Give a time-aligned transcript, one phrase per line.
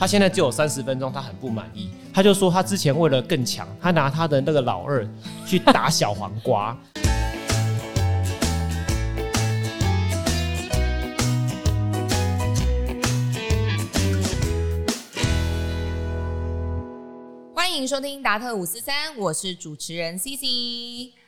[0.00, 1.90] 他现在只有三十分钟，他很不满意。
[2.10, 5.06] 他就说他之前为了更强，他拿他的那个老二
[5.46, 6.74] 去打小黄瓜。
[17.54, 21.19] 欢迎收听达特五四三，我是主持人 C C。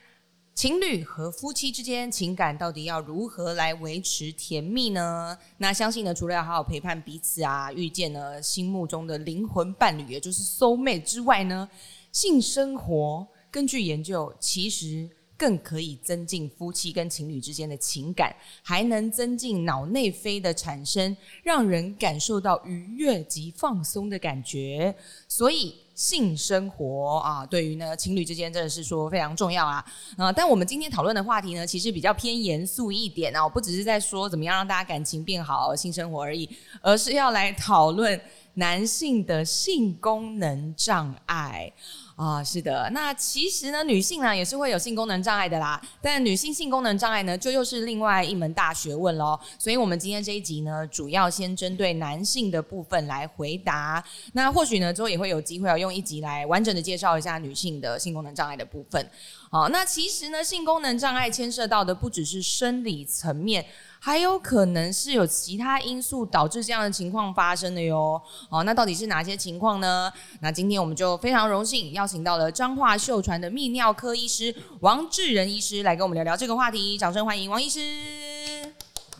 [0.55, 5.35] 情侣和夫妻之间情感到底要如何来维持甜蜜呢？
[5.57, 11.67] 那相信呢，除了要好好陪伴彼此啊，遇见呢心目中的灵魂伴侣，也就是 soul mate 之外呢，
[12.11, 24.95] 性生活根据研究，其实更可以增进夫妻跟情侣之间的情感，还能增进脑内啡的产生，让人感受到愉悦及放松的感觉。
[25.27, 25.75] 所以。
[25.95, 29.85] 性生活啊，对于呢情侣之间真的是说非常重要啊
[30.17, 30.31] 啊！
[30.31, 36.49] 但我们今天讨论的话题呢，其实比较偏严肃一点啊，不只是在说怎么样让大家感情变好、性生活而已，
[36.81, 38.19] 而是要来讨论
[38.55, 41.71] 男性的性功能障碍。
[42.15, 45.81] 啊，是的，那其实呢，女性呢也是会有性功能障碍的啦。
[45.99, 49.39] 但女性性功能障碍呢，就又是另外一门大学问喽。
[49.57, 54.03] 所以，我们今天这一集呢，主要先针对男性的部分来回答。
[54.33, 59.09] 那或许呢，之后也会有机会要用一集来完整的介绍一下女性的性功能障碍的部分。
[59.49, 63.65] 好，那其实呢，性功能障碍牵涉到的不只是生理层面。
[64.05, 68.21] 还有可能是有其他因素导致这样的情况发生的哟。
[68.49, 70.11] 哦，那到底是哪些情况呢？
[70.41, 76.97] 那今天我们就非常荣幸邀请到了彰化秀传的泌尿科医师王志仁医师来跟我们聊聊这个话题。
[76.97, 77.79] 掌声欢迎王医师！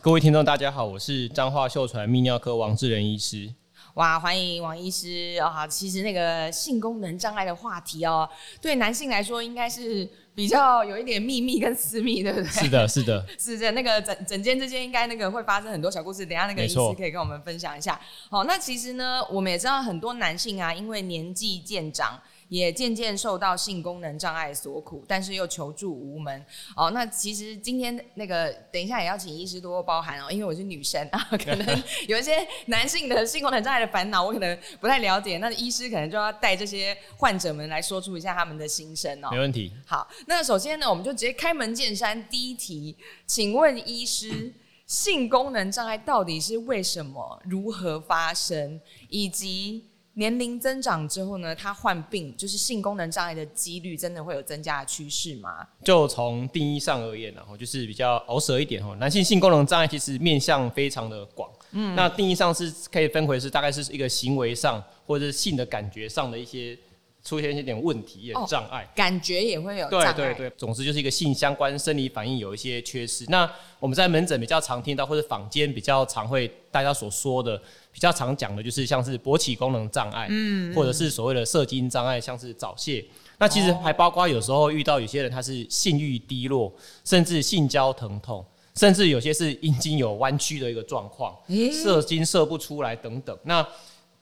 [0.01, 3.53] 各位听众，大家好，我是彰化秀传泌尿科王志仁医师。
[3.95, 5.67] 哇，欢迎王医师啊！
[5.67, 8.27] 其实那个性功能障碍的话题哦，
[8.59, 10.09] 对男性来说应该是。
[10.35, 12.47] 比较有一点秘密跟私密，对不对？
[12.49, 13.71] 是的，是的， 是的。
[13.73, 18.01] 那个整整间之间应该那个会发生很多小故事，等下那个医师可以跟我们分享一下。
[18.31, 22.19] 好，那其实呢，我们也知道很多男性啊，因为年纪渐长。
[22.53, 26.45] 也渐渐受到性功能障碍所苦，但是又求助无门。
[26.75, 35.39] 哦，那其实今天那个等一下也要请医师多多包涵哦，因为我是女生啊， 可能有一些男性的性功能障碍的烦恼，我可能不太了解。
[35.39, 39.29] 那医师可能就要带这些患者们来说出一下他们的心声哦。
[39.31, 39.73] 没问题。
[39.83, 42.95] 好，那首先呢，我们就直接开门见山，第一题，
[43.25, 44.53] 请问医师，
[44.85, 48.79] 性功能障碍到底是为什么、如何发生，
[49.09, 49.85] 以及？
[50.15, 55.67] 年龄增长之后呢，他患病就是性功能障碍的几率真的会有增加的趋势吗？
[55.83, 58.95] 就从定义上而言，然后就是比较熬舌一点哦。
[58.99, 66.77] 男性性功能障碍其实面向非常的广，嗯，那定义上是可以分回是大概是一个行为上或者是性的感觉上的一些。
[67.23, 73.23] 出现一点问题，一点障碍，感觉也会有对对对，总之就是一个性相关生理反应有一些缺失。
[73.29, 77.57] 那我们在门诊比较常听到，或者坊间比较常会大家所说的，
[77.93, 83.05] 比较常讲的就是像是勃起功能障碍，嗯，或者是所谓的射精障碍，像是早泄。
[83.39, 86.73] 那其实还包括有时候遇到有些人他是性欲低落，
[87.05, 88.45] 甚至性交疼痛，
[88.75, 91.33] 甚至有些是阴茎有弯曲的一个状况，
[91.71, 93.37] 射精射不出来等等。
[93.43, 93.65] 那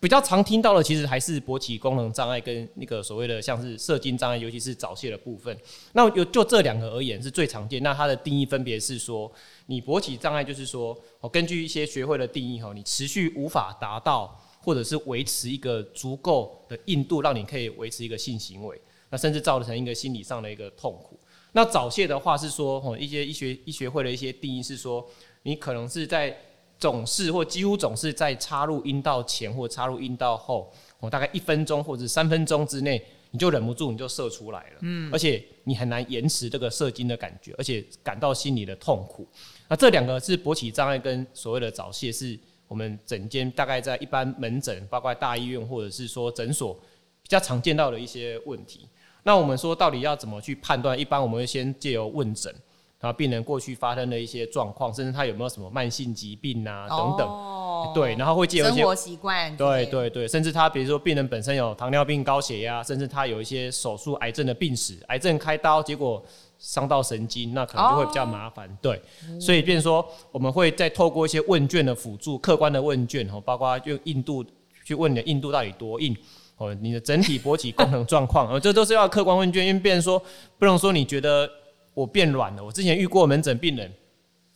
[0.02, 5.56] 比较常听到的，其实还是勃起功能障碍跟那个所谓的像是射精障碍，尤其是早泄的部分。
[5.94, 7.84] 那有就这两个而言是最常见。
[7.84, 9.32] 那它的定义分别是说，
[9.68, 18.82] 你勃起障碍就是说，哦根据一些学会的定义哈，你持续无法达到或者是维持一个足够的硬度，让你可以维持一个性行为，
[19.12, 21.20] 那甚至造成一个心理上的一个痛苦。
[21.52, 25.08] 那早泄的话是说，哦，一些医学医学会的一些定义是说，
[25.44, 26.36] 你可能是在
[26.82, 33.00] 总是或几乎总是在插入阴道前或插入阴道后，哦，大概一分钟或者三分钟之内，
[33.30, 39.28] 你就忍不住你就射出来了，嗯，而且你很难延迟这个射精的感觉，而且感到心里的痛苦。
[39.68, 42.38] 那这两个是勃起障碍跟所谓的早泄，是
[42.68, 46.74] 我们整间大概在一般门诊，包括大医院或者是说诊所
[47.22, 48.88] 比较常见到的一些问题。
[49.22, 51.00] 那我们说到底要怎么去判断？
[51.00, 52.52] 一般我们会先借由问诊。
[53.02, 66.24] 然后病人过去发生的一些状况，甚至他有没有什么慢性疾病啊等等，对，然后会借由一些生活习惯，对对对，甚至他比如说病人本身有糖尿病、高血压，甚至他有一些手术癌症的病史，癌症开刀结果
[66.60, 69.02] 伤到神经，那可能就会比较麻烦，对，
[69.40, 74.46] 所以变成说我们会再透过一些问卷的辅助，客观的问卷哦，包括用硬度
[74.86, 76.16] 去问你的硬度到底多硬
[76.58, 80.22] 哦，你的整体勃起功能状况，哦，这都是要客观问卷，因为病人说
[80.60, 81.50] 不能说你觉得。
[81.94, 82.64] 我变软了。
[82.64, 83.92] 我之前遇过门诊病人，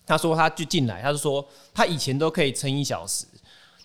[0.05, 3.25] 他说他就进来，他就说他以前都可以撑一小时，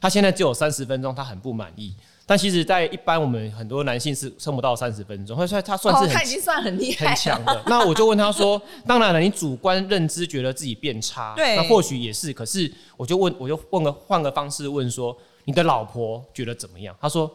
[0.00, 1.94] 他现在只有三十分钟，他很不满意。
[2.26, 7.62] 但其实，在一般我们很多男性是撑不到三十分钟，他算他算是他已经算很厉害、很强的。
[7.66, 12.32] 那我就问他说：“当然了，你主观认知觉得自己变差，对，那或许也是。
[12.32, 16.94] 可是，我就问，我就问个换个方式问说。”你的老婆觉得怎么样？
[17.00, 17.28] 他说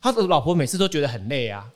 [0.00, 1.66] 他的老婆每次都觉得很累啊，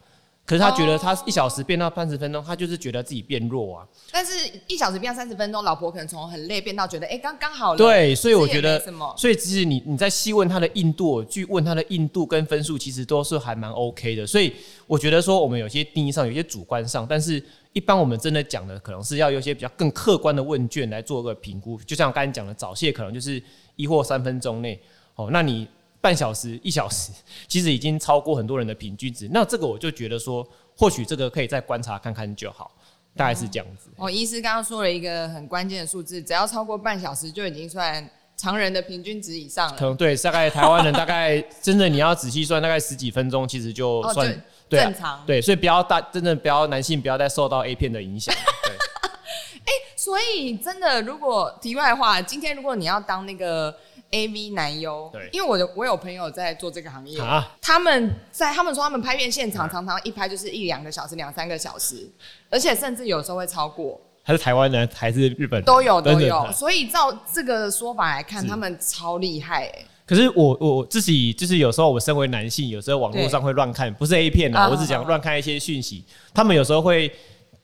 [0.44, 3.86] 可是他觉得他一小时变到三十分钟，他就是觉得自己变弱啊。
[4.10, 4.32] 但是
[4.66, 7.78] 一小时变到三十分钟，老婆可能从很累变到觉得哎刚刚好了。
[7.78, 8.78] 对，所以我觉得
[9.16, 14.26] 所以其实你你在细问他的硬度，去问他的硬度跟分数，其实都是还蛮 OK 的。
[14.26, 14.52] 所以
[14.88, 17.42] 我觉得说，我们有些定义上，有些主观上，但是
[17.72, 21.78] 一般我们真的讲的，可能是要有一些比较更客观的问卷来做一个评估。
[21.84, 23.40] 就像我刚才讲的，早泄可能就是
[23.76, 24.78] 一或三分钟内，
[25.14, 25.68] 哦，那你
[26.02, 27.12] 半小时、一小时，
[27.46, 29.28] 其实已经超过很多人的平均值。
[29.32, 30.46] 那这个我就觉得说，
[30.76, 32.72] 或许这个可以再观察看看就好，
[33.16, 33.88] 大概是这样子。
[33.96, 38.06] 我医师刚刚说了一个很关键的数字，只要超过半小时就已经算
[38.36, 39.76] 常人的平均值以上了。
[39.78, 45.22] 可能对，大概台湾人 大概真的你要仔细算，大概十几分钟，其实就哦，算、正常。
[45.24, 48.34] 对，所以不要大，真的不要男性不要再受到 A 片的影响。
[48.64, 48.74] 对，
[49.94, 53.72] 所以真的，如果题外话，今天如果你要当那个
[54.12, 55.28] A V 男优，对。
[55.32, 62.08] 因为我的我有朋友在做这个行业，啊，他们在他们说他们拍片现场常常一拍就是一两个小时、两三个小时，
[62.48, 65.64] 而且甚至有时候会超过，还是台湾人还是日本人？
[65.64, 66.50] 都有都有。
[66.52, 69.66] 所以照这个说法来看，他们超厉害。
[69.66, 76.04] 哎、可是我我自己就是有时候我身为男性，有时候网络上会乱看，不是 A 片啊啊，我只讲乱看一些讯息，
[76.34, 77.10] 他们有时候会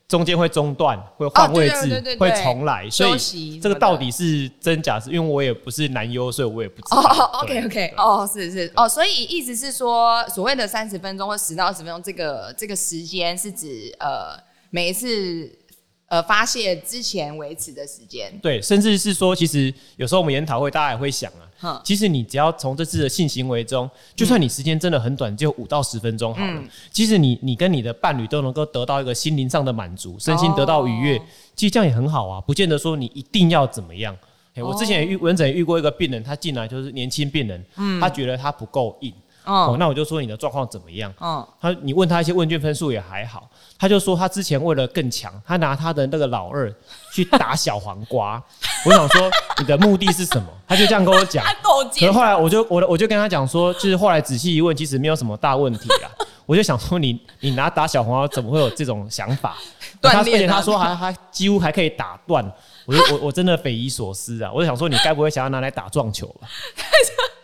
[0.08, 5.10] 中间会中断，会换位置哦对对对对，会重来，所以这个到底是真假是？
[5.10, 7.02] 因为我也不是男优，所以我也不知道。
[7.30, 14.34] 哦对，OK OK，哦，是是哦，所以意思是说，所谓的三十分钟或十到二十分钟，这个这个时间是指呃
[14.70, 15.50] 每一次
[16.06, 18.32] 呃发泄之前维持的时间。
[18.42, 26.68] 对，甚至是说，其实有时候我们研讨会，大家也会想啊，哼，其实你只要从这次的性行为中，就算你时间真的很短，就五到十分钟好了，嗯。
[26.92, 31.22] 其实你你跟你的伴侣都能够得到一个心灵上的满足，身心得到愉悦，哦
[31.56, 34.16] 其实这样也很好啊，不见得说你一定要怎么样。
[34.54, 35.20] 嘿我之前也遇哦。
[35.22, 38.00] 门诊遇过一个病人，他进来就是年轻病人，嗯。
[38.00, 39.12] 他觉得他不够硬，
[39.44, 41.12] 哦，嗯那我就说你的状况怎么样？
[41.20, 46.72] 嗯，他你问他一些问卷分数也还好，他就说他之前为了更强，他拿他的那个老二
[47.12, 48.42] 去打小黄瓜。
[48.84, 50.46] 我想说你的目的是什么？
[50.66, 51.44] 他就这样跟我讲。
[51.90, 56.10] 可是，后来我就我我就跟他讲说，就是后来仔细一问，其实没有什么大问题啊。
[56.46, 59.56] 我就想说你你拿打小黄瓜怎么会有这种想法？
[60.00, 62.44] 锻他而且他说还还几乎还可以打断，
[62.86, 64.50] 我就我我真的匪夷所思啊！
[64.54, 66.48] 我就想说你该不会想要拿来打撞球吧？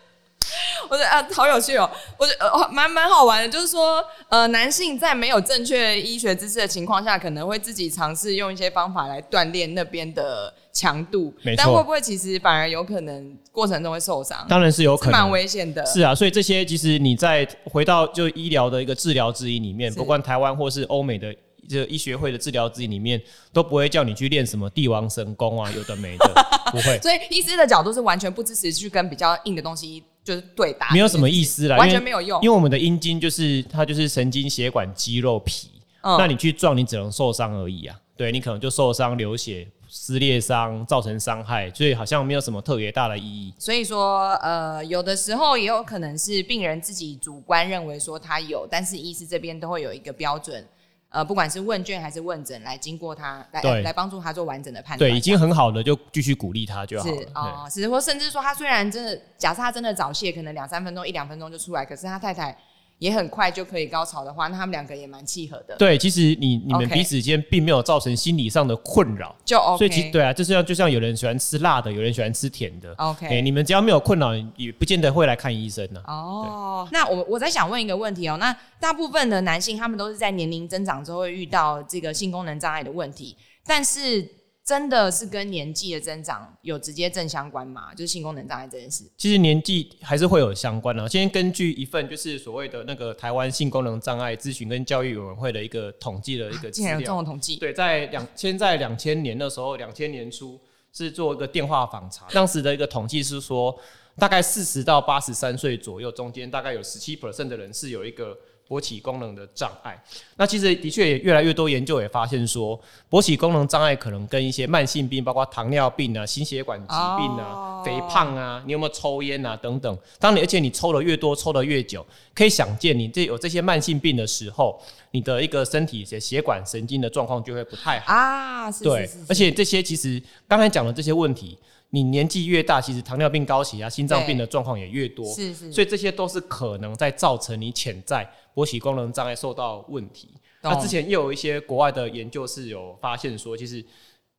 [0.88, 1.90] 我觉得啊，好有趣哦！
[2.18, 14.44] 我觉得呃蛮蛮好玩的，就是说，呃，男性在没有正确医学知识的情况下，可能会自己尝试用一些方法来锻炼那边的强度但会不会其实反而有可能过程中会受伤？
[14.48, 15.30] 当然是有可能蛮。
[15.30, 15.84] 危险的。
[15.86, 21.34] 是啊，所以这些其实你在回到就医疗的一个治疗指引里面，不管台湾或是欧美的
[21.68, 23.20] 这个医学会的治疗指引里面，
[23.52, 32.40] 都不会叫你去练什么帝王神功啊，有的没的，不会， 所以医师的角度是完全不支持去跟比较硬的东西就是对打，没有什么意思啦，完全没有用。
[32.42, 37.96] 因为我们的阴茎就是它就是神经血管肌肉皮，嗯那你去撞，你只能受伤而已啊。
[38.16, 43.52] 对你可能就受伤、流血、撕裂伤，造成伤害，所以好像没有什么特别大的意义。
[43.58, 50.64] 所以说，呃，有的时候也有可能是病人自己主观认为说他有，但是医师这边都会有一个标准，
[51.14, 55.08] 呃，不管是问卷还是问诊，来经过他来来帮助他做完整的判断。
[55.08, 57.16] 对，已经很好的就继续鼓励他就好了。
[57.16, 62.58] 是哦，是或甚至说他虽然真的，假设他真的早泄，可能两三分钟、一两分钟就出来，可是他太太
[62.98, 69.34] 也很快就可以高潮的话，那他们两个也蛮契合的，对，其实你你们 OK 彼此间并没有造成心理上的困扰。
[69.44, 69.78] 就 OK。
[69.78, 72.94] 所以其实对啊，就像就像有人喜欢吃辣的，有人喜欢吃甜的。
[72.94, 83.36] OK 哎你们只要没有困扰，也不见得会来看医生呢、哦，那我我在想问一个问题哦，那大部分的男性他们都是在年龄增长之后会遇到这个性功能障碍的问题，
[83.66, 84.26] 但是
[84.64, 87.92] 真的是跟年纪的增长有直接正相关吗？
[87.92, 89.04] 就是性功能障碍这件事。
[89.18, 100.58] 其实年纪还是会有相关的、先根据一份就是所谓的那个台湾性功能障碍咨询跟教育委员会的一个统计的一个资竟然有这料，种统计，对，在两千在两千年的时候，两千年初
[100.94, 103.78] 是做一个电话访查，当时的一个统计是说，
[104.16, 108.34] 大概四十到八十三岁左右，中间大概有十七 percent 的人是有一个
[108.68, 110.02] 勃起功能的障碍。
[110.36, 112.78] 那其实的确也越来越多研究也发现说，
[113.10, 119.98] 勃起功能障碍可能跟一些慢性病，包括糖尿病啊、心血管疾病啊、哦肥胖啊、你有没有抽烟啊等等。
[120.18, 122.04] 当你而且你抽的越多，抽的越久，
[122.34, 124.80] 可以想见你这有这些慢性病的时候，
[125.10, 128.12] 你的一个身体的血管神经的状况就会不太好。
[128.12, 131.58] 啊，是对是是，是而且这些其实刚才讲的这些问题，
[131.94, 140.30] 你年纪越大，其实糖尿病、高血压、心脏病的状况也越多，是是，所以这些都是可能在造成你潜在勃起功能障碍受到问题。
[140.60, 143.84] 那之前又有一些国外的研究是有发现说，其实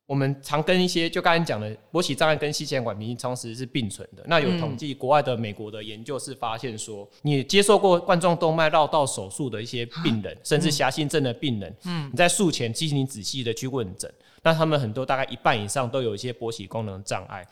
[0.05, 4.23] 我们常跟一些就刚才讲的勃起障碍跟心血管疾病同时是并存的。
[4.27, 14.13] 那有统计，国外的美国的研究是发现说，你接受过冠状动脉绕道手术的一些病人，甚至狭心症的病人，嗯，你在术前进行仔细的去问诊，
[14.45, 17.45] 那他们很多大概一半以上都有一些勃起功能障碍。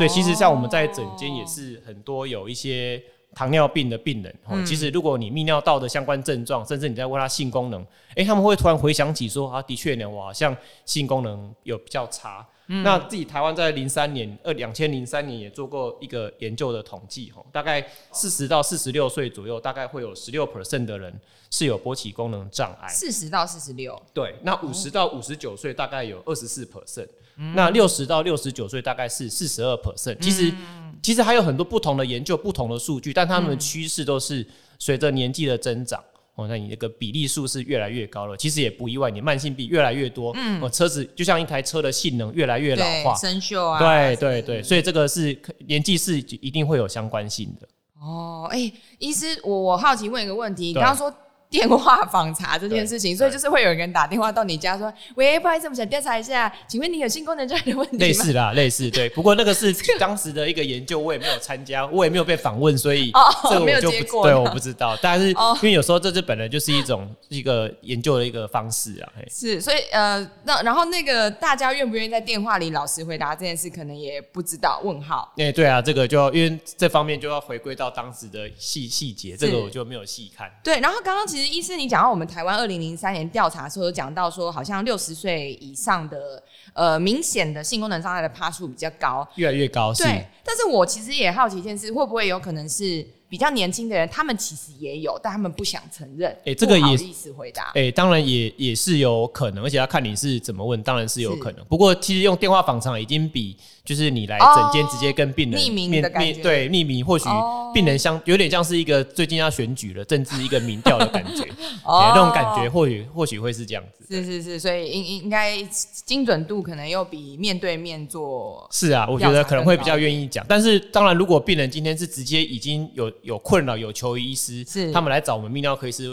[0.00, 3.00] 对，其实像我们在诊间也是很多有一些。
[3.34, 7.86] 糖尿病的病人，哦，其实如果你泌尿道的相关症状，甚至你在问他性功能，
[8.16, 12.44] 哎，他们会突然回想起说，啊，的确呢，我好像性功能有比较差。
[12.68, 21.12] 那自己台湾在零三年，二两千零三年也做过一个研究的统计，哈，大概四十到四十六岁左右，大概会有十六 percent 的人
[21.50, 22.88] 是有勃起功能障碍。
[22.88, 27.08] 四十到四十六，对，那五十到五十九岁大概有二十四 percent，
[27.54, 30.18] 那六十到六十九岁大概是四十二 percent。
[30.20, 30.54] 其实。
[31.00, 34.44] 其实还有很多不同的研究、不同的数据，但他们的趋势都是
[34.80, 36.02] 随着年纪的增长
[36.38, 38.36] 哦，那你这个比例数是越来越高了。
[38.36, 47.68] 其实也不意外，你慢性病越来越多，嗯，哦，车子就像一台车的性能越来越老化、生锈啊，对对对，所以这个是年纪是一定会有相关性的。
[48.00, 51.12] 哦，哎，医师，我我好奇问一个问题，你刚刚说。
[51.50, 59.08] 电话访查这件事情，所以就是会有人打电话到你家说：“喂，不好意思，我们想调查一下，请问你有性功能障碍的问题类似啦， 类似对。
[59.10, 63.12] 不过那个是 当时的一个研究，我也没有参加，我也没有被访问，所以
[63.50, 64.96] 这个我就不对，我不知道。
[65.02, 69.12] 但是因为有时候这是本来就是一种一个研究的一个方式啊。
[69.30, 74.80] 是，所以呃，那然后那个大家愿不愿意在电话里老实回答这件事，可能也不知道。
[74.84, 75.32] 问号。
[75.36, 80.50] 哎，对啊，这个就要因为这方面就要回归到当时的细细节，这个我就没有细看。
[80.62, 82.18] 对，然后刚刚其实医师你讲到我。
[82.18, 86.42] 我们台湾二零零三年调查的时候有讲到说，好像六十岁以上的
[86.72, 89.94] 呃明显的性功能障碍的趴数比较高，越来越高。
[89.94, 93.06] 对，但是我其实也好奇一件事，会不会有可能是？
[93.30, 96.34] 比较年轻的人，他们其实也有，但他们不想承认。
[96.46, 97.72] 哎，这个也意思回答。
[97.74, 101.62] 哎，当然也也是有可能，而且要看你是怎么问，当然是有可能。
[101.66, 103.54] 不过其实用电话访查已经比
[103.88, 107.24] 就是你来诊间直接跟病人匿名的感觉，对匿名或许
[107.72, 111.44] 病人像有点像是一个最近要选举了政治一个民调的感觉，
[111.86, 114.04] 那种感觉或许或许会是这样子。
[114.10, 115.56] 是是是，所以应应应该
[116.04, 118.68] 精准度可能又比面对面做。
[118.70, 120.44] 是啊，我觉得可能会比较愿意讲。
[120.48, 123.10] 但是当然，如果病人今天是直接已经有。
[123.22, 126.08] 有困扰有求医师，是他们来找我们泌尿科医师，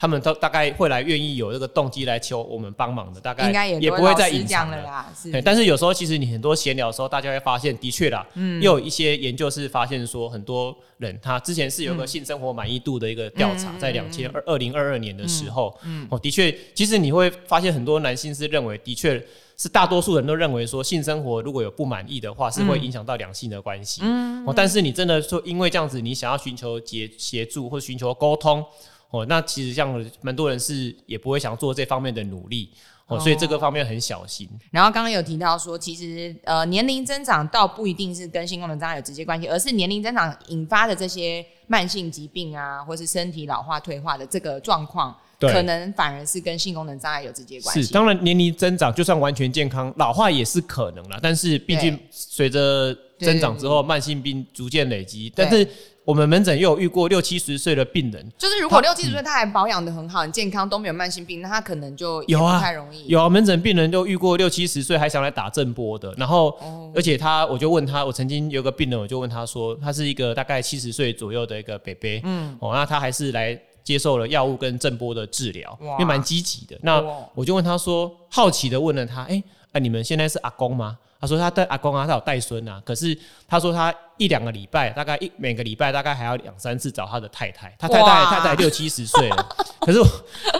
[0.00, 5.12] 他们都大概会来愿意有这个动机来求我们帮忙的，大概应该也不会再隐藏了啦。
[5.14, 19.22] 是，但是有时候其实你很多闲聊的时候，大家会发现，的确啦，嗯，又有一些研究是发现说，很多人他之前是有个性生活满意度的一个调查，在两千二二零二二年的时候，嗯，哦，的确，其实你会发现很多男性是认为，的确。
[19.58, 24.00] 是大多数人都认为说性生活如果有不满意的话，是会影响到两性的关系。
[24.02, 28.64] 嗯，哦，但是你真的说因为这样子，你想要寻求协协助或寻求沟通，
[29.10, 32.70] 哦，那其实像蛮多人是也不会想做这方面的努力，
[33.06, 34.48] 哦，所以这个方面很小心。
[34.70, 45.16] 然后刚刚有提到说，其实呃年龄增长倒不一定是跟性功能障碍有直接关系，而是年龄增长引发的这些慢性疾病啊，或是身体老化退化的这个状况。
[45.40, 47.82] 可能反而是跟性功能障碍有直接关系。
[47.82, 51.18] 是，当然年龄增长，就算完全健康，老化也是可能了。
[51.22, 55.32] 但是毕竟随着增长之后，慢性病逐渐累积。
[55.34, 55.66] 但是
[56.10, 63.06] 我们门诊又有遇过六七十岁的病人，就是如果六七十岁他还保养的很好、很健康，都没有慢性病，那他可能就有啊，太容易。
[63.06, 66.58] 有啊，门诊病人就遇过六七十岁还想来打正波的，然后
[66.96, 73.56] 而且他，我就问他，我曾经有个病人，我就问他说，他是一个大概七十岁左右的一个北北，嗯，哦，那他还是来。
[73.82, 76.78] 接受了药物跟震波的治疗，因为蛮积极的。
[76.82, 77.02] 那
[77.34, 80.98] 我就问他说，好奇的问了他，哎，哎，你们现在是阿公吗？
[81.20, 82.80] 他说他带阿公啊，他有带孙啊。
[82.84, 87.74] 可是他说他一两个礼拜，大概一每个礼拜大概还要两三次找他的太太。
[87.78, 89.48] 他太太太太六七十岁了，
[89.80, 90.00] 可是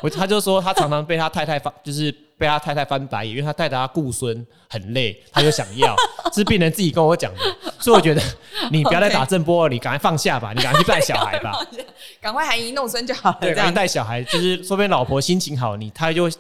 [0.03, 5.95] 我他就说他常常被他太太发，就是被他太太翻白眼，因为他带着他顾孙很累，他就想要。
[6.33, 7.41] 是病人自己跟我讲的，
[7.81, 8.23] 所以我觉得
[8.71, 11.53] 你不要再打震波了，你赶快放下吧，你赶快去带小孩吧，
[12.23, 13.39] 赶快含饴弄孙就好了。
[13.41, 16.31] 对，赶快带小孩，就是说不定老婆心情好，你他就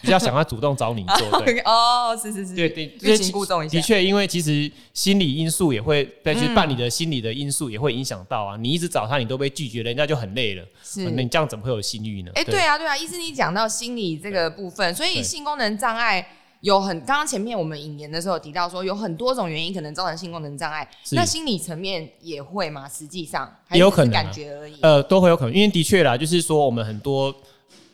[0.00, 1.40] 比较想要主动找你做。
[1.40, 3.72] 对，哦，是是是，对对，欲擒故纵一下。
[3.72, 8.56] 的确，因为其实心理因素也会，再去办理的心理的因素也会影响到啊。
[8.56, 10.64] 你一直找他，你都被拒绝，人家就很累了。
[10.84, 12.30] 是，那你这样怎么会有性欲呢？
[12.36, 16.26] 哎，对啊，对啊，医生你讲到心理这个部分，所以性功能障碍。
[16.62, 22.86] 有很刚刚前面我们引言的时候提到说有很多种原因可能造成性功能障碍，那心理层面也会吗？
[22.86, 24.76] 实际上也有可能感觉而已。
[24.82, 27.34] 呃，都会有可能，因为的确啦，就是说我们很多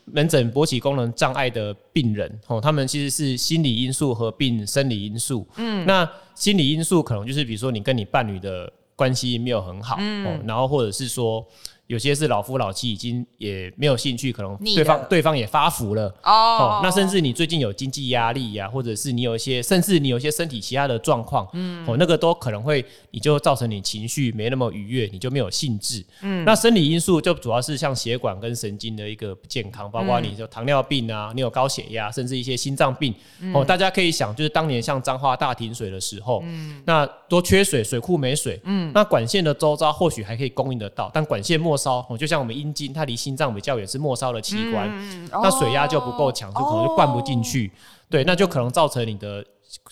[0.07, 5.47] 门诊勃起功能障碍的病人哦，他们其实是心理因素合并生理因素。
[5.59, 11.47] 嗯，那心理因素可能就是比如说你跟你伴侣的关系没有很好，嗯，然后或者是说
[11.87, 16.09] 有些是老夫老妻，已经也没有兴趣，可能对方对方也发福了。
[16.23, 16.57] 哦。
[16.57, 33.15] 哦，那甚至你最近有经济压力呀、或者是你有一些，甚至你有一些身体其他的状况，嗯，哦，那个都可能会，你就造成你情绪没那么愉悦，你就没有兴致，嗯，那生理因素就主要是像血管跟神经的一个不健康，包括你有糖尿病啊，你有高血压，甚至一些心脏病，
[33.55, 44.91] 哦，大家可以想，就是当年像彰化大停水的时候，嗯，那多缺水，水库没水，嗯，那管线的周遭或许还可以供应得到，但管线末梢，哦，就像我们阴茎，它离心脏比较远，是末梢的器官，
[45.31, 47.71] 那水压就不够强，就可能就灌不进去，
[48.09, 49.45] 对，那就可能造成你的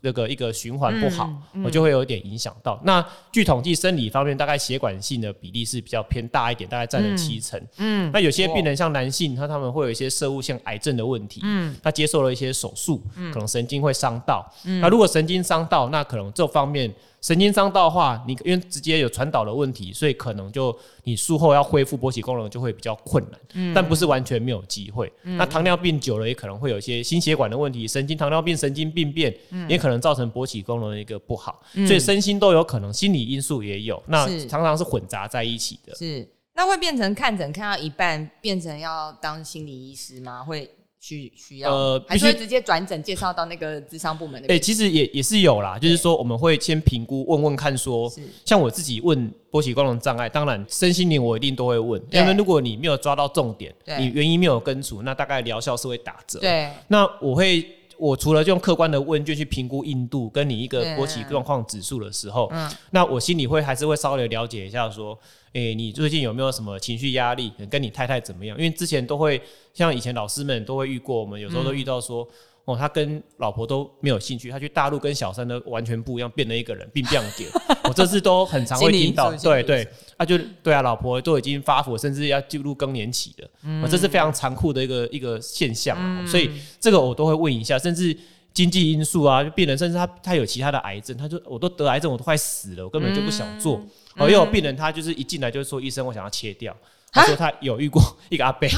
[0.02, 1.28] 那个一个循环不好，
[1.64, 2.80] 我就会有一点影响到。
[2.84, 7.60] 那据统计，生理方面大概血管性的比例是比较偏大一点，大概占了七成。
[7.76, 14.44] 嗯，那有些病人像男性，他他们会有一些射物性癌症的问题，嗯，他接受了一些手术，可能神经会伤到。
[14.80, 16.92] 那如果神经伤到，那可能这方面。
[17.24, 25.10] 神经伤到的话，你因为直接有传导的问题，所以可能就你术后要恢复勃起功能就会比较困难，但不是完全没有机会。
[25.22, 29.34] 那糖尿病久了也可能会有一些心血管的问题，神经糖尿病、神经病变
[29.66, 35.94] 也可能造成勃起功能的一个不好，所以身心都有可能，心理因素也有，那常常是混杂在一起的。
[35.94, 40.44] 是，那会变成看诊看到一半，变成要当心理医师吗？
[40.44, 40.70] 会
[41.06, 44.60] 需需要，呃还是会直接转诊介绍到那个智商部门那哎、边？
[44.62, 48.10] 其实也也是有啦，就是说我们会先评估，问问看说，
[48.46, 57.68] 像我自己问勃起功能障碍，当然身心灵我一定都会问，对因为如果你没有抓到重点，你原因没有根除，那大概疗效是会打折。，对，那我会。
[57.98, 65.18] 我除了用客观的问卷去评估印度跟你一个国企状况指数的时候，嗯那我心里会还是会稍微了解一下，说，
[65.52, 67.52] 诶、你最近有没有什么情绪压力？
[67.70, 68.56] 跟你太太怎么样？
[68.58, 69.40] 因为之前都会
[69.72, 72.26] 像以前老师们都会遇过，我们有时候都遇到说，
[72.64, 77.48] 哦，他跟老婆都没有兴趣，他去大陆跟小三都完全不一样，变了一个人，病变点。
[77.84, 83.48] 我这次都很常会听到，对对，啊就对啊，老婆都已经发福，甚至要进入更年期了，
[83.82, 88.16] 哦这是非常残酷的一个一个现象啊、所以这个我都会问一下，甚至。
[88.54, 93.84] 经济因素啊，就病人甚至他他有其他的癌症，他就我都得癌症，我都快死了，我根本就不想做。
[94.14, 96.72] 哦，又有病人他就是一进来就说医生，我想要切掉。
[97.10, 98.68] 他说他有遇过 一个阿伯，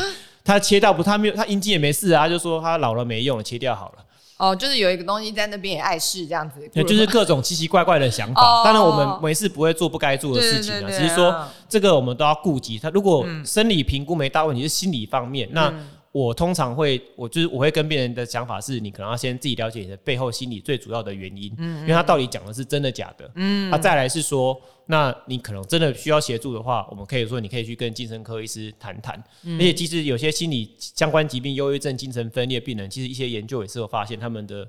[0.47, 3.95] 他切掉不，他没有，他阴茎也没事啊，他就说他老了没用了，切掉好了。
[4.39, 8.65] 哦，就是有一个东西在那边也碍事这样子，对，就是 各种奇奇怪怪的想哦法。
[8.65, 12.79] 当然，我们没事不会做不该做的事情啊，只是说嗯这个我们都要顾及。
[12.79, 15.73] 他如果生理评估没大问题，是心理方面，那
[16.19, 23.31] 我通常会，我就是我会跟病人的想法是，你可能要先自己了解你的背后心理最主要的原因，嗯因为他到底讲的是真的假的。
[23.35, 29.23] 嗯，啊，再来是说，那你可能真的需要协助的话，我们可以说你可以去跟精神科医师谈谈。
[29.45, 34.67] 而且其实有些心理相关疾病，忧郁症、精神分裂病人，其实一些研究也是有发现他们的。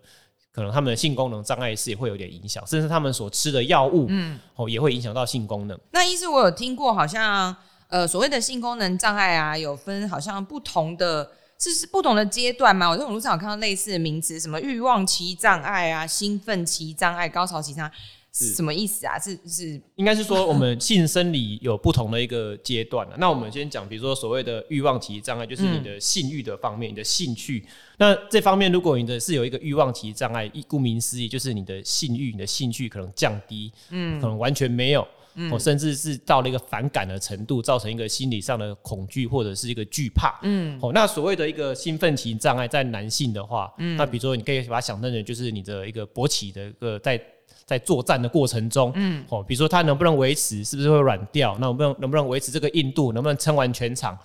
[0.51, 5.79] 可能他们的性功能障碍是也会有点影响，甚至他们所吃的药物，嗯，哦，也会影响到性功能。
[5.91, 7.55] 那医师，我有听过，好像
[7.87, 12.89] 呃，所谓的性功能障碍啊，有分好像不同的，是是不同的阶段嘛？
[12.89, 17.91] 我在网络上有看到类似的名词，什么欲望期障碍啊、兴奋期障碍、高潮期障碍，
[18.33, 19.17] 是什么意思啊？
[19.17, 23.15] 是是应该是说，我们性生理有不同的一个阶段了。
[23.17, 27.65] 那我们先讲，比如说所谓的欲望期障碍，就是你的性欲的方面，你的兴趣。
[27.97, 35.07] 那这方面，如果你的是有一个欲望期障碍，一顾名思义，就是你的性欲、你的兴趣可能降低，嗯，可能完全没有。
[35.51, 40.39] 哦，甚至是到了一个反感的程度，造成一个心理上的恐惧或者是一个惧怕。
[40.41, 47.21] 嗯，哦，那所谓的一个兴奋型障碍，在男性的话，嗯，那比如说你可以把它想象成就是你的一个勃起的一个在
[47.65, 51.55] 在作战的过程中，嗯，哦，比如说它能不能维持，是不是会软掉？
[51.59, 53.11] 那能不能能不能维持这个硬度？
[53.13, 54.17] 能不能撑完全场？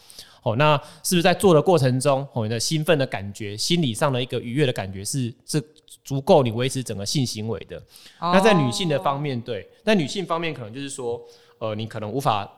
[0.42, 5.62] 哦，那是不是在做的过程中，哦，你的兴奋的感觉，心理上的一个愉悦的感觉是是
[6.04, 7.80] 足够你维持整个性行为的？
[8.20, 11.20] 那在女性的方面，对，在女性方面可能就是说，
[11.58, 12.50] 呃，你可能无法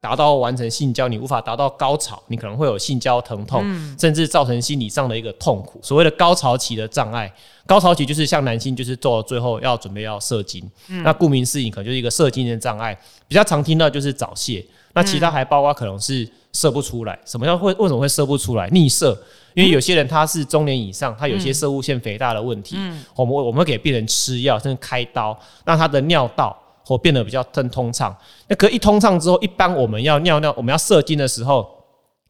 [0.00, 3.64] 达到完成性交，你无法达到高潮，你可能会有性交疼痛，
[3.98, 5.80] 甚至造成心理上的一个痛苦。
[5.82, 7.32] 所谓的高潮期的障碍，
[7.66, 10.68] 高潮期就是像男性就是做到最后要准备要射精，
[11.04, 12.98] 那顾名思义，可能就是一个射精的障碍。
[13.26, 17.16] 比较常听到就是早泄，那其他还包括可能是射不出来。
[17.24, 18.68] 什么叫会为什么会射不出来？
[18.70, 19.16] 逆射。
[19.54, 22.76] 因为有些人他是中年以上，他有些射物腺肥大的问题，
[23.16, 28.16] 我们我们会给病人吃药，甚至开刀，让他的尿道或变得比较更通畅。
[28.48, 31.68] 那可一通畅之后，一般我们要尿尿，我们要射精的时候，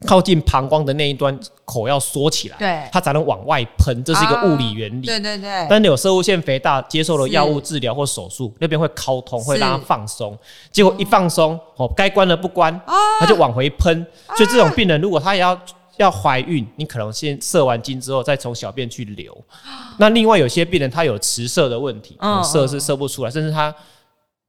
[0.06, 5.04] 靠近膀胱的那一端口要缩起来，对它才能往外喷，这是一个物理原理。
[5.04, 10.38] 对对对，但有射物腺肥大，接受了药物治疗或手术，那边会敲通，会让它放松。
[10.70, 12.80] 结果一放松，哦，该关的不关，
[13.18, 14.06] 它就往回喷。
[14.36, 15.60] 所以这种病人，如果他也要
[15.96, 19.36] 要怀孕，你可能先射完精之后，再从小便去流。
[19.98, 23.74] 那另外有些病人他有迟射的问题，射是射不出来，甚至他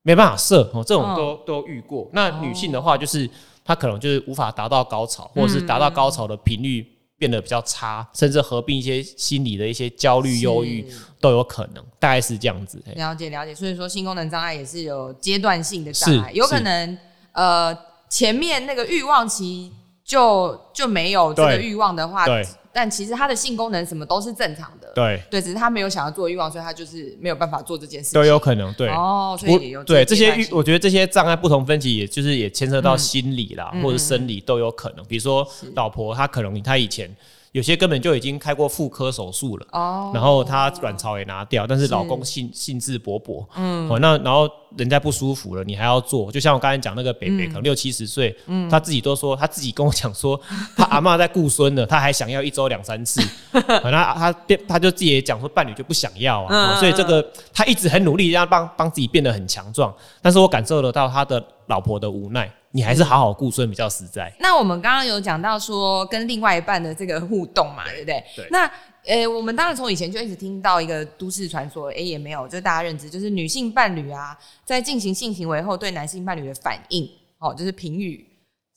[0.03, 2.07] 没办法射哦，这种嗯都都遇过。
[2.13, 3.27] 那女性的话，就是
[3.69, 6.84] 他可能就是无法达到高潮，或者是达到高潮的频率
[7.19, 10.84] 变得比较差，甚至合并一些心理的一些焦虑、忧郁
[11.21, 12.84] 都有可能，大概是这样子。
[12.95, 16.97] 了解了解，所以说性功能障碍也是有阶段性的障碍，有可能
[17.34, 17.77] 呃
[18.10, 19.71] 前面那个欲望期
[20.10, 22.43] 就就没有这个欲望的话，对。
[22.72, 28.72] 但其实他的性功能什么都是正常的，对，对，只是他没有想要做欲望，所以他就是没有办法做这件事情，都有可能。
[28.74, 32.98] 对，哦，所以也有对这些欲，我觉得这些障碍不同分级，也就是也牵涉到嗯。
[32.98, 35.04] 心理啦，嗯或者生理都有可能。
[35.06, 35.45] 比如说
[35.76, 37.13] 老婆，她可能她以前
[37.51, 39.65] 有些根本就已经开过妇科手术了。
[39.71, 43.89] 哦，然后她卵巢也拿掉，但是是老公兴兴致勃勃，嗯。
[43.89, 47.47] 哦，那然后人家不舒服了，你还要做，就像我刚才讲那个北北，嗯。
[47.47, 48.35] 可能六七十岁，
[48.69, 50.39] 他自己都说，他自己跟我讲说，
[50.75, 53.19] 他阿嬷在顾孙呢，他还想要一周两三次，
[53.51, 64.32] 哦那他变他就自己也讲说，伴侣就不想要啊，所以这个他一直很努力让帮帮自己变得很强壮，但是我感受得到他的老婆的无奈，你还是好好顾孙比较实在。
[64.39, 68.23] 那我们刚刚有讲到说跟另外一半的这个互动嘛，对不对？
[68.36, 68.69] 对那
[69.05, 78.27] 呃，我们当然从以前就一直听到一个都市传说，哎，也没有，就是大家认知，就是女性伴侣啊，在进行性行为后对男性伴侣的反应，哦，就是评语，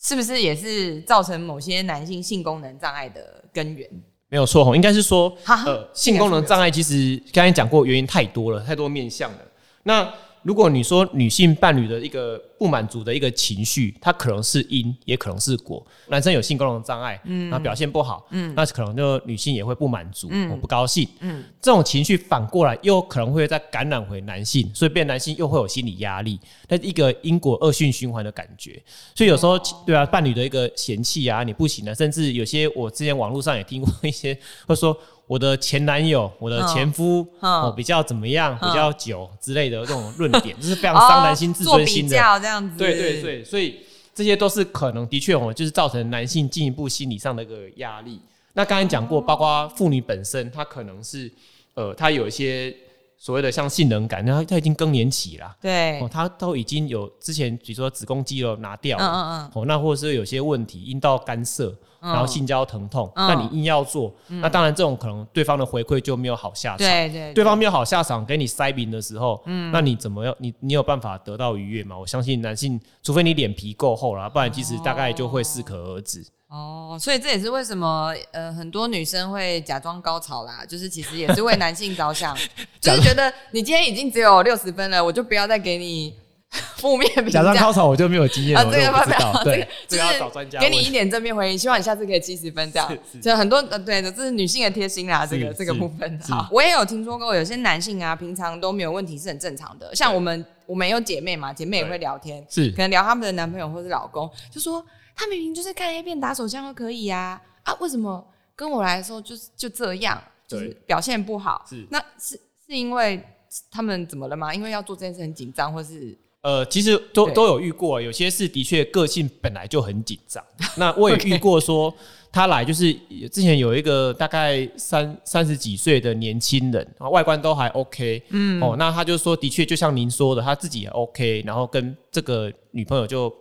[0.00, 3.87] 是不是也是造成某些男性性功能障碍的根源？
[4.28, 9.38] 没有错，应该是说，哈呃，性功能障碍其实刚才讲过，原因太多了，太多面向了。
[9.83, 10.11] 那
[10.42, 15.85] 如果你说女性伴侣的一个不满足的一个情绪，它可能是因，也可能是果。
[16.09, 28.81] 男生有性功能障碍，嗯，那表现不好，嗯，那可能就女性也会不满足，嗯，不高兴，嗯，这种情绪反过来又可能会再感染回男性，所以变男性又会有心理压力，那一个因果恶性循环的感觉。
[29.14, 34.96] 所以有时候对啊，伴侣的一个嫌弃啊，你不行了，甚至有些我之前网络上也听过一些，会说
[35.33, 42.14] 我的前男友、我的前夫嗯哦比较怎么样，嗯比较久之类的这种论点，这是 非常伤男性自尊心的。
[42.14, 43.81] 较这样子，对对对，所以
[44.14, 48.21] 这些都是可能的确哦，就是造成男性进一步心理上的一个压力。
[48.53, 51.33] 那刚才讲过，包括妇女本身，她可能是
[51.73, 52.75] 呃，她有一些
[53.22, 66.78] 所谓的像性能感，她她已经更年期啦，对，哦，他都已经有之前比如说子宫肌瘤拿掉了，嗯嗯嗯，哦，那或者是有些问题，阴道干涉，然后性交疼痛，嗯那你硬要做，那当然这种可能对方的回馈就没有好下场。
[66.78, 70.35] 对对对方没有好下场，给你塞饼的时候，嗯，那你怎么样？
[70.40, 71.96] 你你有办法得到愉悦吗？
[71.96, 76.26] 我相信男性，除非你脸皮够厚啦，不然其实大概就会适可而止。
[76.52, 82.36] 哦，所以这也是为什么呃很多女生会假装高潮啦，就是其实也是为男性着想，
[82.78, 86.14] 就是觉得你今天已经只有六十分了，我就不要再给你
[86.76, 87.56] 负面评假装。
[87.56, 90.60] 高潮我就没有经验啊，了，这个我就不对，这个要找专家。
[90.60, 96.20] 给你一点正面回应，希望你下次可以七十分这样就很多呃，对的，这是女性的贴心啦，这个这个部分。
[96.28, 99.94] 好，我也有听说过，有些男性啊，平常都没有问题，是很正常的。
[99.94, 104.84] 像我们，我们有姐妹嘛，姐妹也会聊天，是可能聊他们的男朋友或是老公，就说
[105.14, 108.27] 他明明就是看 A 片打手枪都可以呀、啊，为什么？
[108.55, 111.64] 跟我来的时候就是就这样，就是对表现不好？
[111.68, 111.87] 是。
[111.90, 113.22] 那是是因为
[113.70, 114.55] 他们怎么了吗？
[114.55, 116.16] 因为要做这件事很紧张，或是？
[116.42, 120.44] 呃，其实都都有遇过，有些是的确个性本来就很紧张。
[120.77, 121.92] 那我也遇过说，
[122.33, 122.92] 他来就是
[123.31, 133.33] 之前有一个大概三三十几岁的年轻人，然后外观都还 OK，嗯，哦，那他就说的确就像您说的，他自己也 OK，然后跟这个女朋友就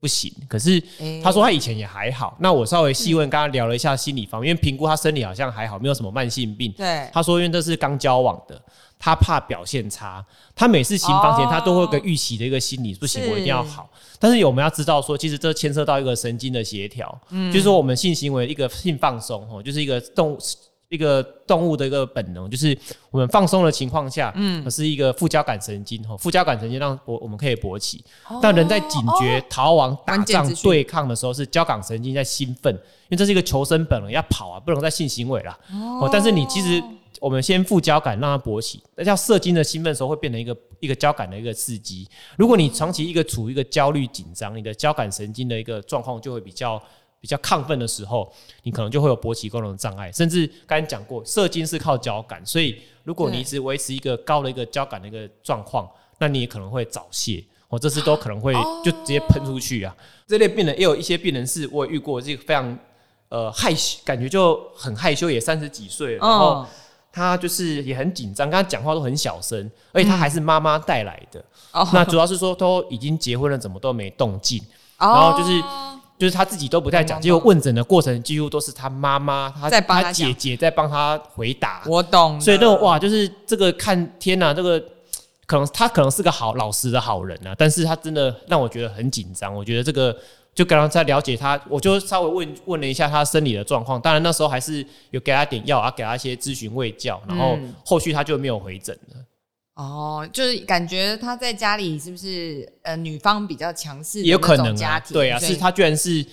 [0.00, 0.32] 不行。
[0.48, 0.82] 可是
[1.22, 6.72] 他说他以前也还好，那我稍微细问，跟他聊了一下心理方面，因为评估他生理好像还好，没有什么慢性病。
[6.72, 8.60] 对他说因为这是刚交往的，
[8.98, 13.88] 他怕表现差，他每次行房前哦他都会有个预期的一个心理，不行，我一定要好。
[14.18, 20.38] 但是我们要知道说，其实这牵涉到一个神经的协调，嗯就是说我们性行为一个性放松哦，就是一个动物。
[20.88, 22.76] 一个动物的一个本能，就是
[23.10, 28.04] 我们放松的情况下，嗯，是一个副交感神经哈，副交感神经让我我们可以勃起，
[28.40, 35.58] 但人在警觉、逃亡、打仗对抗的时候，是交感神经在兴奋，因为这是一个求生本能，要跑啊，不能再性行为啦。
[36.00, 36.80] 哦，但是你其实
[37.20, 42.08] 我们先副交感让它勃起，那叫射精的兴奋的时候会变成一个一个交感的一个刺激。
[42.38, 46.80] 如果你长期一个处于一个焦虑紧张，你的交感神经的一个状况就会比较。
[47.20, 59.94] 比较亢奋的时候，你可能就会有勃起功能障碍，甚至刚才讲过，射精是靠交感，所以如果你一直维持一个高的一个交感的一个状况，那你也可能会早泄，哦，这次都可能会哦就直接喷出去啊。
[60.26, 62.78] 这类病人也有一些病人是我也遇过，这个非常
[63.28, 66.66] 呃害羞，感觉就很害羞，也三十几岁了，然后嗯，
[67.12, 71.44] 他就是也很紧张，跟他讲话都很小声，而且他还是妈妈带来的。
[71.72, 74.62] 哦那主要是说都已经结婚了，怎么都没动静，
[74.98, 75.62] 然然后就是
[76.18, 81.82] 就是他自己都不太讲，结果问诊的过程几乎都是他妈妈，他在他姐姐在帮他回答。
[81.86, 84.82] 我懂，所以那种哇，就是这个看天呐、这个
[85.46, 89.54] 可能他可能是个好老实的好人啊，但是他真的让我觉得很紧张。
[89.54, 90.16] 我觉得这个
[90.54, 94.00] 就刚刚在了解他，我就稍微问问了一下他生理的状况。
[94.00, 99.16] 当然那时候还是有给他点药啊，给他一些咨询喂教，然后后续他就没有回诊了。
[99.76, 104.22] 哦，就是感觉他在家里是不是呃女方比较强势？
[104.22, 106.24] 也有可能家庭对啊，是他居然是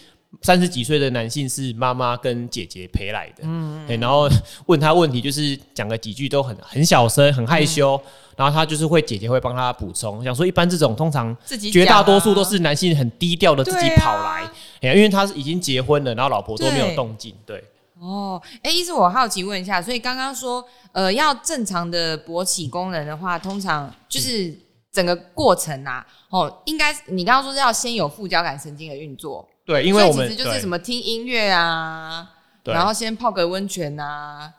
[0.42, 3.44] 三十几岁的男性，是妈妈跟姐姐陪来的。
[3.46, 4.30] 嗯，然后
[4.68, 8.02] 问他问题，就是讲个几句都很很小声，很害羞。
[8.36, 11.38] 然后他就是会姐姐会帮他补充，想说一般这种通常
[11.72, 14.50] 绝大多数都是男性很低调的自己跑来，
[14.82, 17.64] 哎，因为他是已经结婚了，然后老婆都没有动静，对。
[18.04, 24.54] 哦，哎，意思我好奇问一下，所以刚刚说，呃，要正常的勃起功能的话，通常就是
[24.92, 32.30] 整个过程啊，哦，应该你刚刚说是要先有副交感神经的运作，对，因为我们其实就是什么听音乐啊，
[32.66, 34.52] 然后先泡个温泉啊。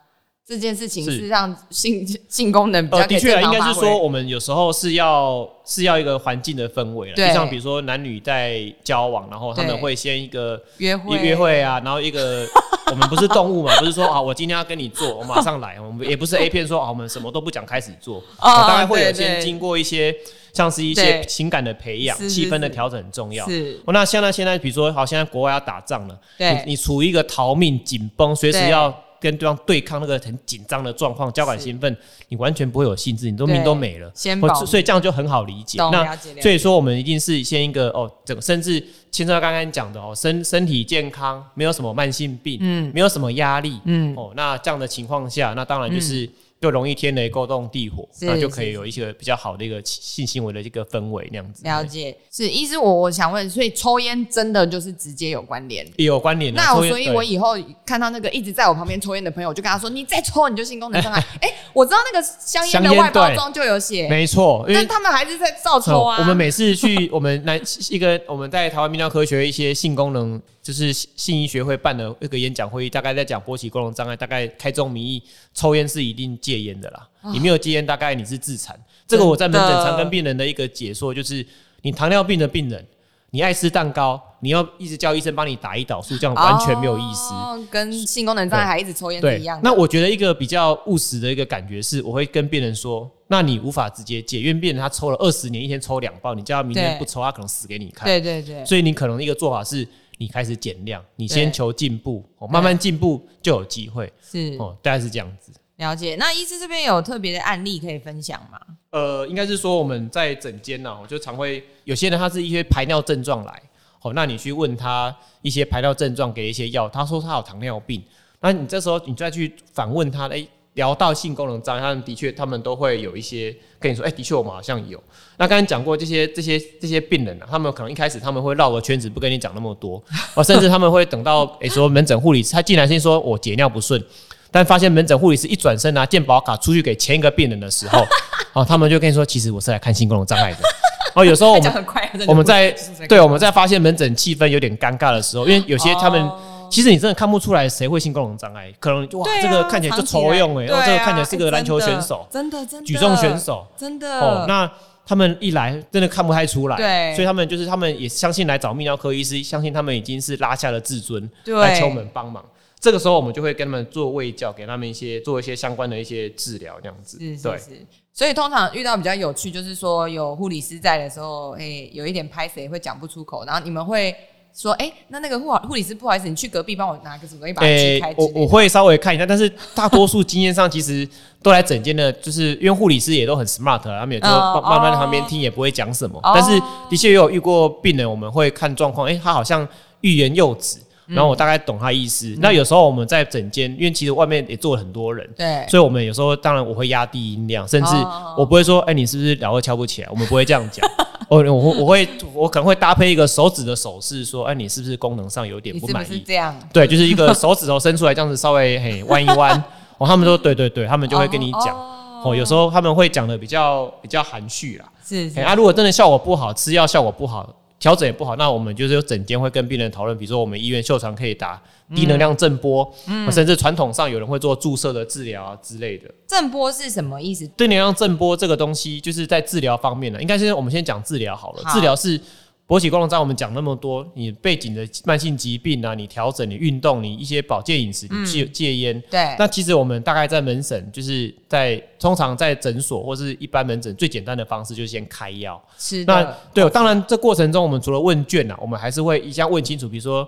[0.47, 12.47] 这件事情是让性 性功能比较的确，应该是说我们有时候是要是要一个环境的氛围了，就像比如说男女在交往，然后他们会先一个约会约会啊，然后一个
[12.91, 20.15] 我们不是动物嘛，不是说啊我今天要跟你做，我马上来，我们也不是 A 片说啊我们什么都不讲开始做，大概会有先经过一些
[20.53, 23.47] 像是一些情感的培养，气氛的调整很重要。
[23.47, 29.04] 是，那像那现在比如说好，现在国外要打仗了，你你处于一个逃命紧绷，随时要。
[29.25, 31.97] 跟对方对抗那个很紧张的状况，交感兴奋，
[32.29, 34.13] 你完全不会有兴致，你都命都没了。
[34.15, 35.79] 先所以这样就很好理解。
[35.91, 38.79] 那所以说，我们一定是先一个哦，整甚至
[39.11, 46.29] 牵涉到刚刚讲的哦，身身体健康，没有什么慢性病，嗯，没有什么压力，嗯，哦，那这样的情况下，那当然就是。
[46.65, 51.63] 就容易天雷勾动地火，那就可以有一些比较好的一个性行为的一个氛围那样子。
[51.63, 55.87] 了解，是意思我我想问，所以抽烟真的就是直接有关联？
[55.97, 56.55] 有关联。
[56.55, 61.23] 那我所以，我以后看到那个一直在我旁边抽烟的朋友，我就跟他说：“你再抽，你就性功能障碍。
[61.43, 64.65] ”哎，我知道那个香烟的外包装就有写，没错。
[64.69, 66.17] 但他们还是在照抽啊。
[66.25, 70.41] 我们每次去我们南一个我们在台湾泌尿科学一些性功能。
[70.65, 75.23] 就是信医学会办的一个演讲会议，大概在讲勃起功能障碍，大概开宗明义，
[75.53, 77.07] 抽烟是一定戒烟的啦。
[77.35, 78.75] 你没有戒烟，大概你是自残。
[79.07, 81.47] 这个我在门诊常跟病人的一个解说，就是
[81.83, 82.83] 你糖尿病的病人，
[83.29, 87.35] 你爱吃蛋糕，你要一直叫医生帮你打胰岛素，这样完全没有意思。
[87.71, 89.61] 跟性功能障碍还一直抽烟是一样。
[89.63, 98.07] 那我觉得一个比较务实的一个感觉是，我会跟病人说，那你无法直接戒，因为病人他抽了二十年，一天抽两包，你叫他明天不抽，他可能死给你看。
[98.07, 98.65] 对对对。
[98.65, 99.87] 所以你可能一个做法是。
[100.19, 105.53] 你开始减量，你先求进步，哦，慢慢进步就有机会，是哦，大概是这样子。
[105.77, 106.17] 了解。
[106.17, 108.61] 那医师这边有特别的案例可以分享吗？
[108.91, 113.63] 呃，应该是说我们在诊间呢，我就常会有些人他是一些排尿症状来，
[114.03, 118.03] 哦，那你去问他一些排尿症状，给一些药，他说他有糖尿病，
[118.41, 120.47] 那你这时候你再去反问他，哎。
[120.75, 125.01] 聊到性功能障碍，他们的确，他们都会有一些跟你说，哎，的确我们好像有。
[125.37, 130.03] 那刚才讲过这些这些这些病人啊，他们可能一开始他们会绕个圈子，不跟你讲那么多，
[130.35, 134.03] 啊， 甚至他们会等到哎说门诊护理师他进来先说我解尿不顺，
[134.51, 138.05] 但发现门诊护理师一转身拿健保卡出去给前一个病人的时候，
[138.53, 140.59] 啊， 他们就跟你说，其实我是来看性功能障碍的。
[141.15, 141.85] 哦，有时候我们
[142.27, 142.75] 我们在
[143.09, 146.29] 对我们在发现门诊气氛有点尴尬的时候，因为有些他们。
[146.75, 154.45] 其实你真的看不出来谁会性功能障碍，可能哇，这个看起来就抽用哎，然后这个看起来是个篮球选手，真的真的举重选手，真的哦。
[154.49, 154.69] 那
[155.07, 162.45] 他们一来真的看不太出来，对，所以他们就是他们也相信来找泌尿科医师，相信他们已经是拉下了自尊来敲门帮忙。
[162.81, 167.17] 这个时候我们就会跟他们做卫教，给他们一些做一些相关的一些治疗，这样子。
[167.21, 167.87] 是是是。
[168.13, 174.13] 所以通常遇到比较有趣，就是说有护理师在的时候，哎，有一点拍谁会讲不出口，然后你们会。
[174.57, 178.15] 说哎，那那个护护理师不好意思，你去隔壁帮我拿个什么东西把它锯开。
[178.17, 181.07] 我我会稍微看一下，但是大多数经验上其实
[181.43, 186.21] 都来整间的，就是因为护理师也都很 smart，他们也就慢慢在旁边听，也不会讲什么。
[186.23, 189.67] 但是的确也有遇过病人，我们会看状况，哎，他好像
[190.03, 190.79] 欲言又止。
[191.07, 192.35] 然后我大概懂他意思。
[192.39, 197.95] 那有时候我们在整间，因为其实外面也坐了很多人，对，所以我们有时候当然我会压低音量，甚至
[198.39, 200.09] 我不会说，哎，你是不是两个敲不起来？
[200.11, 200.89] 我们不会这样讲。
[201.35, 206.23] 我我我会我可能会搭配一个手指的手势，说，哎，你是不是功能上有点不满意？
[206.27, 209.63] 这样，对，就是一个手指头伸出来，这样子稍微嘿弯一弯。
[209.99, 211.77] 哦，他们说对对对，他们就会跟你讲。
[212.25, 214.85] 哦，有时候他们会讲的比较比较含蓄啦。
[215.07, 217.49] 是，啊，如果真的效果不好，吃药效果不好。
[217.85, 221.63] 调整也不好，那我们就是有整间会跟病人讨论，比如说我们医院秀场可以打
[221.95, 226.11] 低能量震波，嗯，甚至传统上有人会做注射的治疗啊之类的。
[226.27, 227.47] 震波是什么意思？
[227.49, 231.63] 低能量震波这个东西就是在治疗方面呢，应该是我们先讲治疗好了。
[231.75, 232.19] 治疗是
[232.67, 245.63] 勃起功能障碍我们讲那么多，你背景的慢性疾病啊，你调整你运动，你一些保健饮食，你戒戒烟，对，那其实我们大概在门诊，就是在通常在诊所或是一般门诊最简单的方式就是先开药。
[245.77, 250.27] 是那的，对，当然这过程中我们除了问卷啊，我们还是会一下问清楚，比如说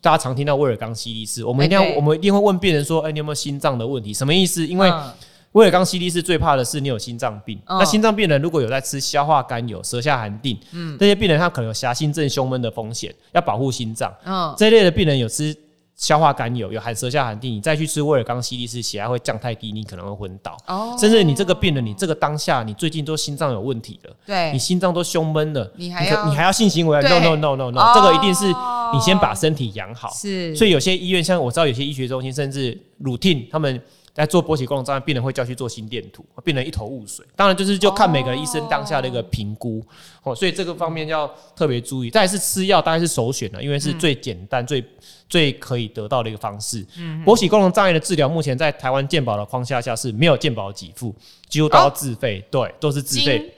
[0.00, 4.12] 大家常听到威尔刚西医师，我们一定要我们一定会问病人说，哎、你有没有心脏的问题？
[4.12, 4.66] 什么意思？
[4.66, 5.12] 因为嗯
[5.56, 7.58] 威尔刚西力是最怕的是你有心脏病。
[7.66, 14.12] 嗯那心脏病人如果有在吃消化甘油、舌下含定，嗯，这些病人他可能有狭心症、胸闷的风险，要保护心脏。
[14.24, 15.56] 嗯，这一类的病人有吃
[15.94, 20.54] 消化甘油、有含舌下含定，你再去吃威尔刚西力是，血压会降太低，你可能会昏倒。
[20.66, 28.44] 哦，甚至你这个病人，你这个当下，你最近都心脏有问题了，对你，心脏都胸闷了，你还要你还要性行为？No No No No No，、哦这个一定是
[28.92, 30.10] 你先把身体养好。
[30.10, 33.80] 是，所以有些医院，像我知道有些医学中心，甚至 routine 他们
[34.16, 37.22] 在做勃起功能障碍病人会叫去做心电图，病人一头雾水。
[37.36, 39.84] 当然就是就看每个医生当下的一个评估
[40.22, 42.08] 哦，所以这个方面要特别注意。
[42.08, 44.82] 再来是吃药，当然是首选了，因为是最简单、最
[45.28, 46.82] 最可以得到的一个方式。
[46.96, 51.14] 嗯勃起功能障碍的治疗，目前在台湾健保的框架下是没有健保给付，
[51.50, 53.54] 几乎都要自费，对，都是自费。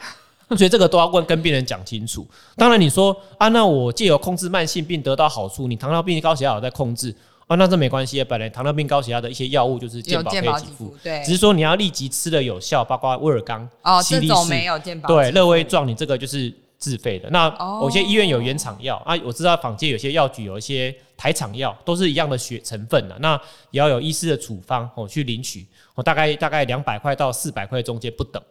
[0.57, 2.27] 所以这个都要问跟病人讲清楚。
[2.57, 7.14] 当然你说啊，那我借由控制慢性病得到好处，你糖尿病、高血压有在控制
[7.48, 17.28] 啊，那这没关系，本来糖尿病、高血压的一些药物就是健保可以给付，，对只，是说你要立即吃的有效，包括威尔刚、哦，西力士这种没有健保，对，乐威壮你这个就是自费的。
[17.30, 28.42] 那哦有些医院有原厂药啊，我知道坊间有些药局有一些台厂药，都是一样的血成分的，那也要有医师的处方哦去领取，哦大概大概两百块到四百块中间不等。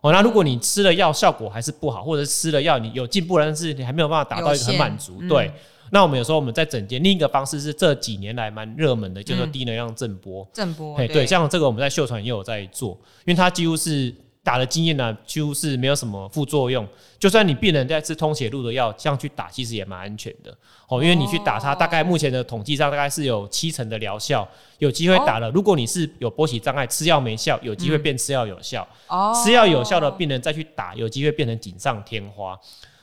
[0.00, 5.48] 哦，那如果你吃了药效果还是不好，或者吃了药你有进步了，但是你还没有办法达到一个很满足对。
[5.94, 10.48] 那我们有时候我们在整间另一个方式是这几年来蛮热门的，叫做嗯低能量震波。
[10.50, 16.88] 震波，嘿，对，像这个我们在秀传也有在做，因为它几乎是打的经验呢、几乎是没有什么副作用。
[17.18, 20.50] 就算你病人在吃通血路的药，这样去打其实也蛮安全的
[20.88, 25.50] 哦，因为你去打它，哦大概目前的统计上大概是有七成的疗效，有机会打了。
[25.50, 28.88] 如果你是有勃起障碍，吃药没效，有机会变吃药有效。
[29.08, 32.58] 哦，吃药有效的病人再去打，有机会变成锦上添花。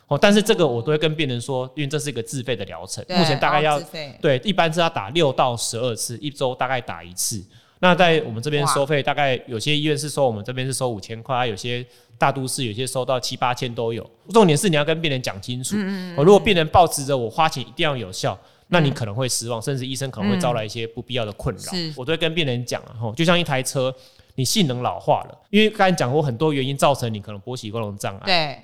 [0.10, 3.82] 哦，但是这个我都会跟病人说，因为这是一个自费的疗程，目前大概哦要
[4.22, 7.42] 对，一般是要打六到十二次，一周大概打一次。
[7.80, 11.86] 那在我们这边收费，大概有些医院是收我们这边是收五千块，有些
[12.18, 14.06] 大都市有些收到七八千都有。
[14.32, 15.78] 重点是你要跟病人讲清楚，
[16.18, 18.38] 哦，如果病人抱持着我花钱一定要有效。
[18.72, 21.74] 那你可能会失望，甚至医生可能会招来一些不必要的困扰。
[21.74, 23.92] 是我都会跟病人讲了，吼，就像一台车，
[24.36, 28.26] 你性能老化了，因为刚才讲过很多原因造成你可能勃起功能障碍。
[28.28, 28.60] 对，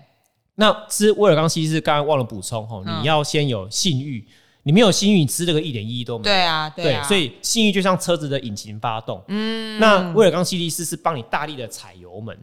[0.55, 3.01] 那吃威尔刚西是刚刚忘了补充吼，嗯。
[3.01, 4.25] 你要先有性欲，
[4.63, 6.23] 你没有性欲，你吃这个一点意义都没有。
[6.23, 12.37] 对啊，对，啊，所以性欲就像车子的引擎发动，嗯，那威尔刚西力士是帮你大力的踩油门。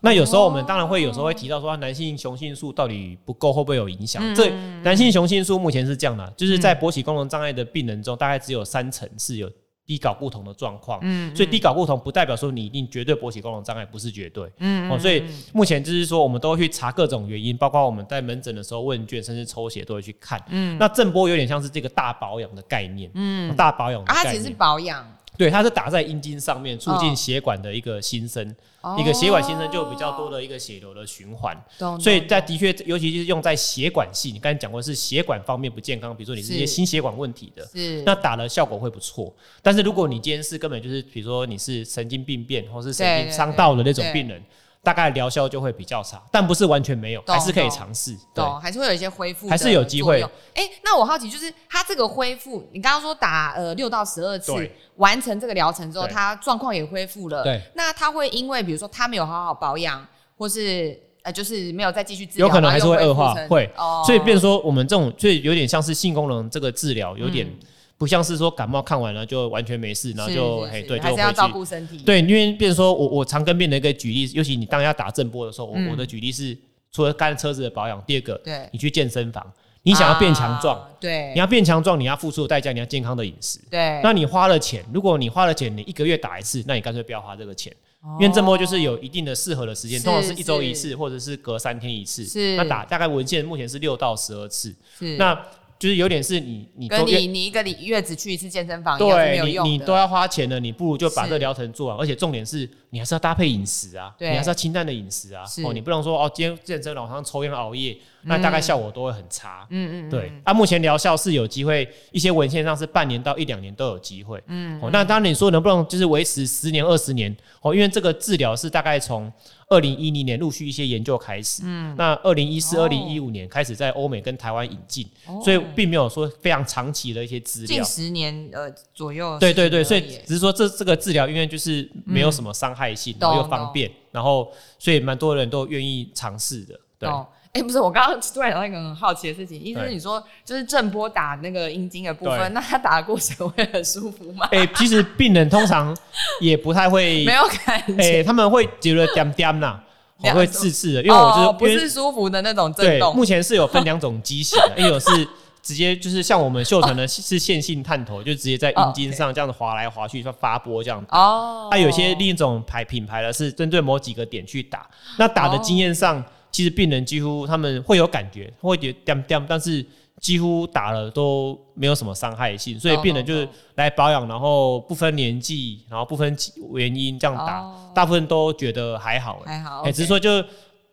[0.00, 4.22] 那有时候我们当然会有时候会提到说，男性雄性素到底不够会不会有影响？
[4.24, 4.34] 嗯。
[4.34, 4.50] 这
[4.82, 9.50] 男性雄性素目前是这样的，就是在勃起功能障碍的病人中，大概只有三成是有
[9.88, 15.24] 低睾固酮的状况，嗯所以低睾固酮不代表说你一定绝对勃起功能障碍，不是绝对，嗯哦，所以
[15.54, 20.38] 目前就是说，我们都会去查各种原因，包括我们在门诊的时候问卷，甚至抽血都会去看。
[20.48, 25.02] 嗯，那震波有点像是这个大保养的概念，嗯，大保养的啊，它只是，保养，
[25.38, 26.98] 对，它是打在阴茎上面，促哦。
[27.00, 28.96] 进血管的一个新生，哦。
[28.98, 38.02] 一个血管新生就有比较多的一个血流的循环，懂，所以在的确，尤其是用在血管系，你刚才讲过是血管方面不健康，比如说你是一些心血管问题的，是。
[38.02, 44.42] 那打了效果会不错，但是如果你今天是根本就是，比如说你是神经病变或是神经伤到的那种病人，
[44.82, 47.70] 大概疗效就会比较差，但不是完全没有，懂还是可以懂。
[47.70, 48.16] 尝试。
[48.34, 50.22] 对，还是会有一些恢复，还是有机会。
[50.54, 54.52] 哎、那我好奇，就是它这个恢复，你刚刚说打呃六到十二次
[54.96, 56.14] 完成这个疗程之后，对。
[56.14, 57.42] 它状况也恢复了。
[57.42, 63.68] 对，那它会因为比如说他没有好好保养，或是呃就是没有再继续治疗，有可能还是会恶化会。
[63.76, 64.02] 哦。
[64.06, 67.58] 所以变成说我们这种，所以有点像是性功能这个治疗，有点嗯
[67.98, 71.48] 不像是说感冒看完了就完全没事，然后是就是嘿对，就还是要照。
[71.48, 71.98] 顾身体。
[71.98, 76.56] 对，因为变成说我我常跟病人一个举例，尤其你当要打正波的时候，我、嗯我的举例是
[76.92, 79.44] 除了干车子的保养，第二个对，你去健身房，
[79.82, 83.58] 你想要变强壮，啊对，你要变强壮，你要付出的代价，你要健康的饮食。
[83.68, 87.74] 对，那你花了钱，如果你花了钱，你一个月打一次，那你干脆不要花这个钱，
[88.20, 92.24] 因为正波就是有一定的适合的时间，通常是一周一次，或者是隔三天一次。
[92.24, 94.72] 是那打大概文献目前是六到十二次。
[94.98, 95.36] 是那
[95.78, 99.58] 就是有点是你你都跟你你一个礼月只去一次健身房你。
[99.62, 109.66] 你都要花钱了，你不如就把这个疗程做完，而且重点是你还是要搭配饮食啊，对你还是要清淡的饮食啊，哦，你不能说哦，今天健身晚上抽烟熬夜，那大概效果都会很差。
[109.70, 114.42] 嗯嗯嗯，对，啊，目前疗效是有机会，一些文献上是半年到一两年都有机会。
[114.46, 117.34] 嗯，哦，那当然你说能不能就是维持十年二十年？
[117.62, 119.30] 哦，因为这个治疗是大概从
[119.68, 125.06] 二零一零年陆续一些研究开始，嗯，那二零一四、哦二零一五年开始在欧美跟台湾引进，
[125.44, 127.68] 所以并没有说非常长期的一些资料。
[127.68, 129.38] 近十年呃左右。
[129.38, 134.48] 对对对，所以只是说这这个治疗因为就是没有什么伤害害性，然后又方便，然后
[134.78, 136.78] 所以蛮多人都愿意尝试的。
[136.98, 137.08] 对，
[137.52, 144.46] 哎、不是，我刚刚突然想到一个很好奇的事情，意思是你说就是震波打那个阴茎的部分，那他打的过程会很舒服吗？
[144.52, 145.96] 哎、其实病人通常
[146.40, 149.80] 也不太会没有感哎、觉，他们会觉得点点呐，
[150.18, 155.28] 两我会刺刺的，因为我就是、哦、不是舒服的那种震，动目前是有分两种机型的，一种是
[155.68, 161.04] 直接就是像我们秀成的是线性探头，就直接在阴茎上这样子滑来滑去，像发波这样。
[161.10, 161.68] 哦。
[161.70, 164.88] 它、有些另一种牌品牌的是针对某几个点去打，
[165.18, 169.84] 那打的经验上，其实病人几乎他们会有感觉，会觉得点点，但是
[170.22, 176.34] 几乎打了都没有什么伤害性，所以病人就是懂来保养，然后不分年纪，然后不分
[176.72, 179.52] 原因这样打，哦大部分都觉得还好、欸。
[179.52, 180.42] 还好，哎、只是说就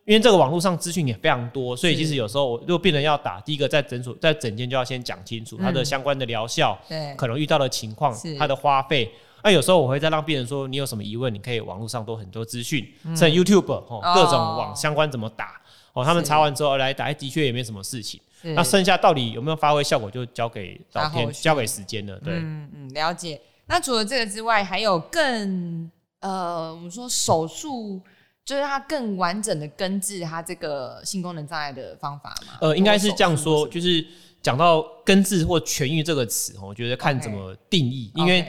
[0.06, 7.14] 因为这个网络上资讯也非常多，所以其实有时候我如果病人要打，第一个在诊所在诊间就要先讲清楚他的相关的疗效，对。
[7.16, 9.12] 可能遇到的情况是，它的花费。
[9.44, 15.60] 那有时候我会再让病人说，你有什么疑问，你可以网络上都很多资讯，甚至 YouTube 哦，各种网相关怎么打
[15.94, 18.22] 哦，他们查完之后来打，哎的确也没什么事情。
[18.42, 22.16] 那剩下到底有没有发挥效果，就交给老天，交给时间了。
[22.20, 23.42] 对，嗯嗯，了解。
[23.66, 25.90] 那除了这个之外，还有更
[26.20, 28.00] 呃，我们说手术，
[28.46, 32.60] 就是它更完整的根治它这个性功能障碍的方法吗？
[32.62, 34.06] 呃，应该是这样说，就是
[34.42, 38.46] 讲到根治或痊愈这个词，哦我觉得看怎么定义，因为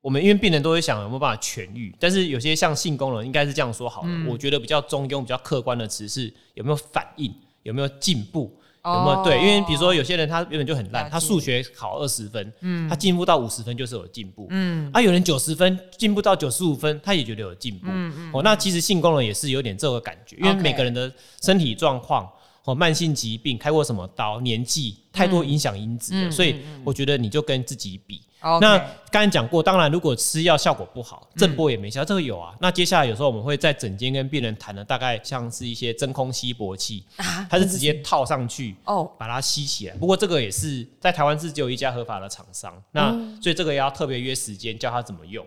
[0.00, 4.08] 我们因为病人都会想有没有办法痊愈，但是有些像性功能，应该是这样说好了。
[4.08, 8.58] 嗯我觉得比较中庸、比较客观的词是有没有反应，有没有进步，
[8.94, 9.38] 有没有对？
[9.38, 12.52] 因为比如说有些人他原本就很烂，他数学考二十分，
[12.88, 14.46] 他进步到五十分就是有进步。
[14.50, 17.86] 嗯啊，有人九十分进步到九十五分，他也觉得有进步。
[17.90, 21.12] 嗯哦，那其实性功能也是有点这个感觉，因为每个人的
[21.42, 22.28] 身体状况。
[22.64, 28.20] 哦，慢性疾病、开过什么刀、年纪，太多影响因子了，嗯所以我觉得你就跟自己比。
[28.60, 28.78] 那
[29.10, 32.54] 刚才讲过，当然如果吃药效果不好，嗯震波也没效，这个有啊。
[32.60, 39.94] 那接下来有时候我们会在诊间跟病人谈的，大概像是一些真空吸搏器，啊它是直接套上去，哦把它吸起来。
[39.96, 45.44] 不过这个也是在台湾是只有一家合法的厂商，那嗯所以这个也要特别约时间教他怎么用。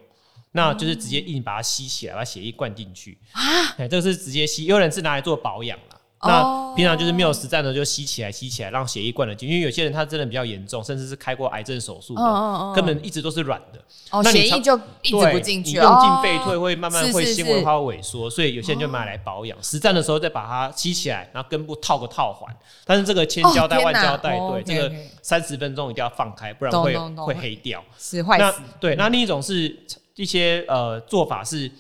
[0.52, 3.43] 那就是直接硬把它吸起来，把血液灌进去啊！
[3.78, 5.78] 哎，这个是直接吸，有人是拿来做保养
[6.22, 9.55] 那平常就是没有实战的，就吸起来，吸起来，让血液灌了进去。
[9.55, 13.80] 因为有些人他真的比较严重，甚至是开过癌症手术的，根本一直都是软的。
[14.11, 19.57] 哦，那你常血液就一直对不进去，你用进哦废退会慢慢会纤维化萎缩，所以有些人就买来保养。
[19.63, 22.53] 实战的时候再把它吸起来，然后根部套个套环。
[22.84, 27.82] 但是这个千胶带、万胶带，哦对这个三十分钟一定要放开，不然会会黑掉。
[27.88, 29.74] 那是坏死，对，那另一种是
[30.15, 31.72] 一些呃做法是。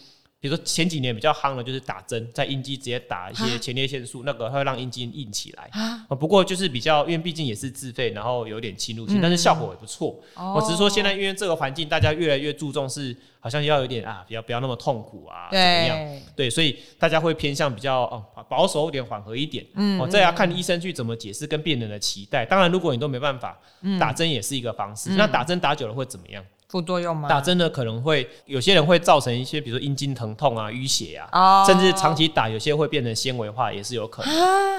[0.41, 5.69] 比如说前几年比较夯的，就是打针，在阴茎直接打一些前列腺素，那个会让阴茎硬起来。
[5.73, 10.17] 啊呃不过就是比较，因为毕竟也是自费，然后有点侵入性，嗯但是效果也不错。
[10.35, 16.21] 哦我只是说现在因为这个环境，大家越来越注重是好像要有点啊，不要不要那么痛苦啊，怎么样？
[16.37, 19.65] 对，所以大家会偏向比较哦保守一点、缓和一点。
[19.75, 22.45] 嗯哦，这要看医生去怎么解释跟病人的期待。
[22.45, 25.09] 当然，如果你都没办法，嗯打针也是一个方式。
[25.11, 26.41] 那打针打久了会怎么样？
[26.69, 27.27] 副作用吗？
[27.27, 31.65] 打针的可能会有些人会造成一些，比如说阴茎疼痛啊、淤血啊，哦。
[31.65, 34.31] 甚至长期打，有些会变成纤维化，也是有可能。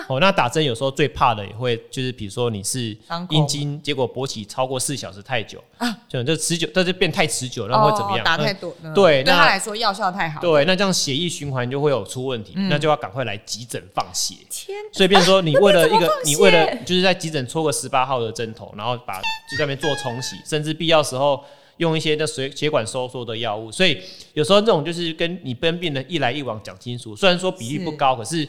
[0.09, 2.97] 哦，那打针有时候最怕的也会就是，比如说你是
[3.30, 8.20] 阴茎，结果勃起超过四小时太久啊，就这持久，但是变太持久，那会怎么样？
[8.20, 8.95] 哦打太那多，嗯。
[8.95, 12.68] 对那对他来说药效太好，对，那这样血液循环就会有出问题，嗯。
[12.68, 14.36] 那就要赶快来急诊放血。
[14.49, 21.43] 天，所以变成说，你为了 一个，你为了就是在急诊戳个十八号的针头，然后把就在那边做冲洗，甚至必要时候
[21.81, 23.72] 用一些那血血管收缩的药物。
[23.72, 23.99] 所以
[24.35, 28.47] 有时候这种就是跟你跟病人一来一往讲清楚，虽然说比例不高，可是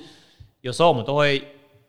[0.60, 1.42] 有时候我们都会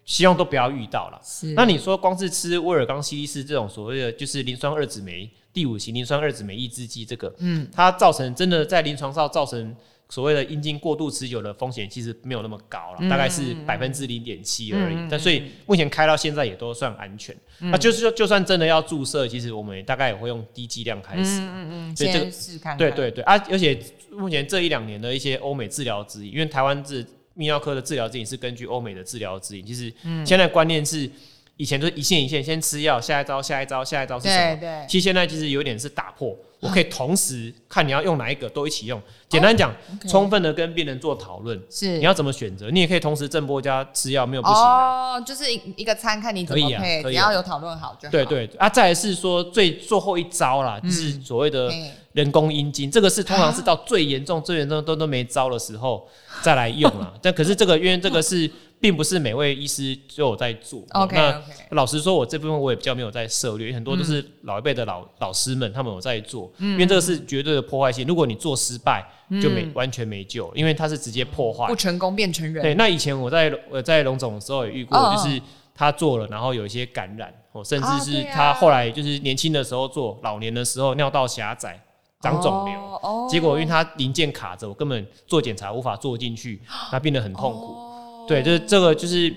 [0.05, 1.21] 希望都不要遇到了。
[1.23, 9.77] 是那你说光是吃威尔刚西利士这种所谓的就是磷酸二酯酶第五型磷酸二酯酶抑制剂，这个嗯，它造成真的在临床上造成
[10.13, 14.97] 所谓的阴茎过度持久的风险，其实没有那么高了，大概是百分之零点七而已。
[15.11, 17.35] 但所以目前开到现在也都算安全。
[17.61, 21.41] 那就是说，就算真的要注射，其实我们也大概也会用低剂量开始。
[21.41, 23.43] 嗯嗯，所以这个先试看看，对对对啊！
[23.51, 23.79] 而且
[24.11, 27.03] 目前这一两年的一些欧美治疗指引，因为台湾治
[27.35, 31.11] 泌尿科的治疗指引是根据欧美的治疗指引，其实嗯现在观念是。
[31.59, 34.57] 以前都是一线一线，先吃药，下一招，下一招，下一招是什么？
[34.57, 39.03] 对对，其实现在其实有点是打破，我可以同时看你要用哪一个都一起用。
[39.29, 39.75] 简单讲
[40.09, 42.71] 充分的跟病人做讨论，是你要怎么选择？
[42.71, 45.15] 你也可以同时正波加吃药，没有不行啊。
[45.15, 48.13] 哦，就是一一个餐看你怎可以啊么配，可以啊只要有讨论好就好。
[48.13, 51.69] 对对啊，再来是说最最后一招啦，就是所谓的，
[52.13, 56.07] 人工阴茎，这个是通常是到最严重、最严重都都没招的时候
[56.43, 57.13] 再来用啦。
[57.21, 58.49] 但可是这个因为这个是
[58.83, 60.83] 并不是每位医师都有在做。
[60.91, 68.05] OK 那老实说，我这部分我也比较没有在涉猎，很多都是老一辈的老老师们他们有在做，因为这个是绝对的破坏性。
[68.09, 69.09] 如果你做失败，
[69.41, 71.77] 就没完全没救，因为它是直接破坏不。
[71.77, 72.61] 成功变成人。
[72.61, 75.41] 对，那以前我在我在龙总的时候也遇过，哦就是
[75.73, 81.81] 他做了，然后有一些感染，哦，甚啊至是他后来就是年轻的时候做，老年的时候尿道狭窄、
[82.21, 86.61] 长肿瘤，结果因为他零件卡着，我根本做检查无法做进去，
[86.91, 87.67] 他变得很痛苦。
[87.75, 87.89] 哦
[88.27, 89.35] 对，就是这个就是。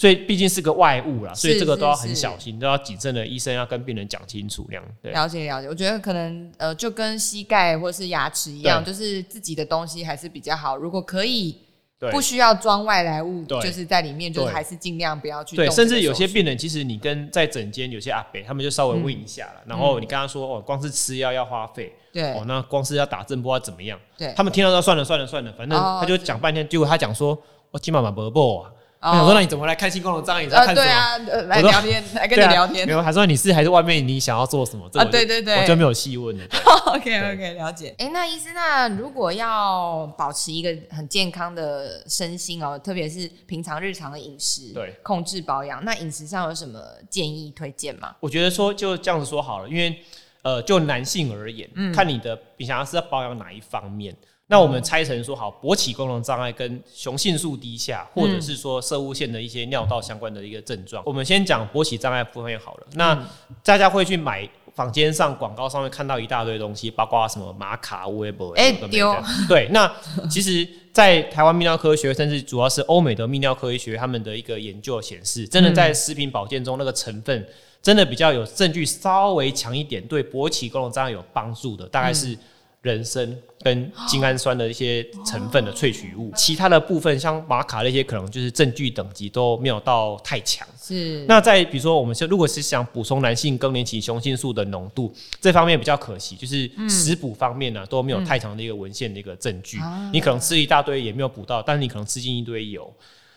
[0.00, 5.10] 所以毕竟是个外物啦，所以是这个都要很小心，都要谨慎的医生要跟病人讲清楚，这样对。
[5.10, 10.76] 了解了解，我觉得可能呃，就跟膝盖或是牙齿一样，就是自己的东西还是比较好。
[10.76, 11.58] 如果可以
[11.98, 12.12] 对。
[12.12, 22.34] 不需要装外来物，就是在里面，就是还是尽量不要去对，甚至有些病人，其实你跟在诊间有些阿伯，他们就稍微问一下了，然后你跟他说哦，光是吃药要花费，对。
[22.34, 23.98] 哦，那光是要打针不知道怎么样？
[24.16, 27.36] 对，他们听到说算了算了算了，反正哦他就讲半天，结果他讲说，
[27.70, 28.66] 我今晚买伯伯
[28.98, 30.42] 啊，我说那你怎么来看性功能障碍？
[30.42, 30.84] 你在呃看什么？
[30.84, 34.88] 对啊，呃来聊天，来跟你聊天没有，还说你是还是外面你想要做什么？
[34.90, 36.44] 这啊，对对对，我就没有细问了。
[36.86, 37.94] OK OK，了解。
[37.98, 48.16] 哎、那医师，那如果要保持一个很健康的身心哦，特别是平常日常的饮食，对，控制保养，那饮食上有什么建议推荐吗？
[48.18, 49.96] 我觉得说就这样子说好了，因为
[50.42, 54.16] 呃，就男性而言，嗯看你的你想要是要保养哪一方面。
[54.50, 61.02] 那我们拆成说好，勃起功能障碍跟雄性素低下，或者是说射物腺的一些尿道相关的一个症状。
[61.06, 62.86] 我们先讲勃起障碍部分好了。
[62.94, 63.26] 那嗯。
[63.62, 68.88] 大家会去买坊间上广告上面看到一大堆东西，包括什么玛卡、微博，哎有的没的。
[68.88, 69.92] 丢对，那
[70.30, 77.46] 其实，在台湾泌尿科学，甚至主要是欧美的泌尿科医学，他们的一个研究显示，真的在食品保健中那个成分，
[77.82, 82.38] 真的比较有证据稍微强一点，对勃起功能障碍有帮助的，大概是
[82.82, 86.32] 人参跟精氨酸的一些成分的萃取物。
[86.36, 90.66] 其他的部分，像玛卡那些，可能就是证据等级都没有到太强。
[90.80, 99.78] 是那在比如说，我们是如果是想补充男性更年期雄性素的浓度，这方面比较可惜，就是食补方面呢、都没有太强的一个文献的一个证据。
[99.78, 102.90] 啊你可能吃一大堆也没有补到，但是你可能吃进一堆油。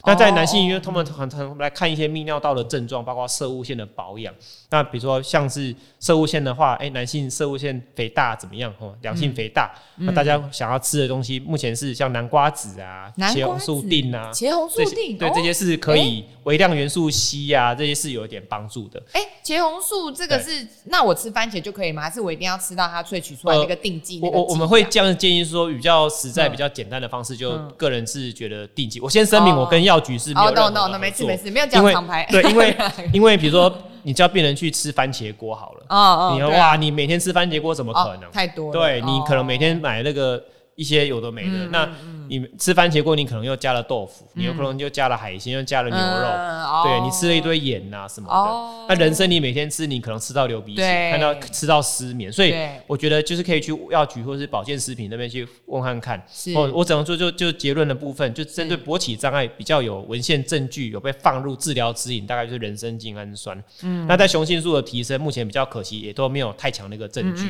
[0.04, 4.34] 那在男性医院，他们很常来看一些泌尿道的症状，包括射物线的保养。
[4.70, 8.74] 那比如说像是射物线的话，哎、男性射物线肥大怎么样？
[8.80, 9.72] 哦，良性肥大。
[9.98, 19.02] 那大家想要吃的东西，目前是像南瓜子啊、茄红素子锭啊，茄红素这些锭，对，哦这些是可以微量元素 C 啊，这些是有一点帮助的。
[19.12, 22.02] 哎，茄红素这个是，那我吃番茄就可以吗？
[22.02, 24.20] 还是我一定要吃到它萃取出来那个定剂？
[24.24, 29.00] 那个我我我们会这样建议说，比较实在、嗯比较简单的方式，就嗯个人是觉得定剂。
[29.00, 32.28] 我先声明，哦我跟药局是没有哦，no 任何的 no 没事作没事，没有因为讲厂牌。
[32.30, 32.78] 对，因为
[33.14, 33.72] 因为比如说
[34.04, 38.32] 你叫病人去吃番茄锅好了，哦哦，哇，你每天吃番茄锅怎么可哦能？
[38.32, 40.42] 太多了，对你可能每天哦买那个
[40.82, 41.90] 一些有的没的，嗯那
[42.28, 48.34] 你吃番茄锅，你可能又加了豆腐，你有可能又加了海鲜，又加了牛肉，嗯对你吃了一堆盐呐、什么的。
[48.34, 52.54] 哦那人参你每天吃，你可能吃到流鼻血，看到吃到失眠，所以
[52.88, 56.22] 我觉得就是可以去药局或是保健食品那边去问看看。
[56.32, 56.52] 是。
[56.54, 63.62] 哦，我只能说就就结论的部分，就针对勃起障碍比较有文献证据有被放入治疗指引，大概就是人参精氨酸。
[63.84, 67.46] 嗯，那在雄性素的提升，目前比较可惜，也都没有太强的一个证据。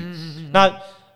[0.52, 0.72] 那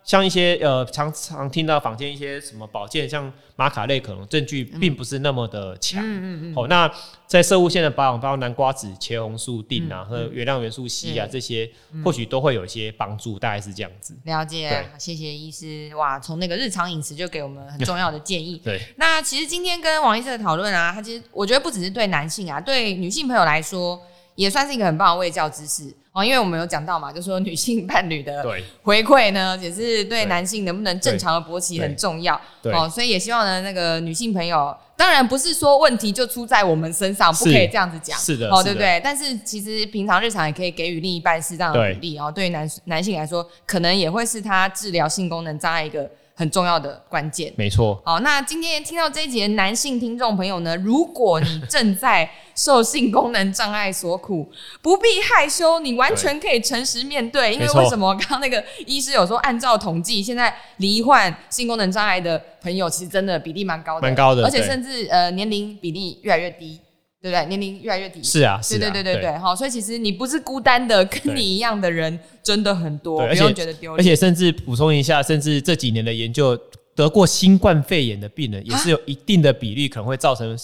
[0.06, 6.00] 像一些呃常常听到坊间一些什么保健，像玛卡类，可能证据并不是那么的强。
[6.04, 6.56] 嗯嗯嗯。
[6.56, 6.90] 好、那
[7.26, 11.68] 在射物线的保养，包括南瓜子、茄红素锭啊和原谅元素 C 啊、嗯这些，
[12.04, 14.16] 或许都会有一些帮助，大概是这样子。
[14.26, 15.92] 了解对，谢谢医师。
[15.96, 18.62] 哇，从那个日常饮食就给我们很重要的建议。
[18.64, 24.00] 对，那其实今天跟王医师的讨论啊，他其实我觉得不只是对男性啊，对女性朋友来说，
[24.36, 26.24] 也算是一个很棒的卫教知识哦。
[26.24, 28.44] 因为我们有讲到嘛，就说女性 伴侣的，
[28.84, 32.90] 回馈呢，也是对对男性能不能正常的勃起很重要哦。
[32.90, 38.18] 所以也希望呢，那个女性朋友，当然不是说问题就出在我们身上，不可以这样子讲。
[38.18, 39.02] 哦，是的哦对不对？
[39.04, 42.32] 但是其实平常日常也可以给予另一半适当的鼓励哦。
[42.34, 47.52] 对于男男性来说，可能也会是他治疗性功能障碍一个很重要的关键。
[47.56, 48.02] 没错。
[48.06, 54.52] 好，那今天听到这一集的男性听众朋友呢，如果你正在受性功能障碍所苦，
[54.84, 57.54] 不必害羞，你完全可以诚实面对。
[57.54, 66.80] 因为为什么刚刚那个医师有说，按照统计，现在罹患性功能障碍的朋友，其实真的比例蛮高的，蛮高的而且甚至呃年龄比例越来越低。
[67.26, 67.46] 对对不对？
[67.50, 74.00] 年龄越来越低，是啊，对是啊，对对对对，好，所以其实你不是孤单的，跟你一样的人真的很多，而且不用觉得丢脸。
[74.00, 76.58] 而且甚至补充一下，甚至这几年的研究，
[76.96, 80.58] 得过新冠肺炎的病人也是有一定的比例可能会造成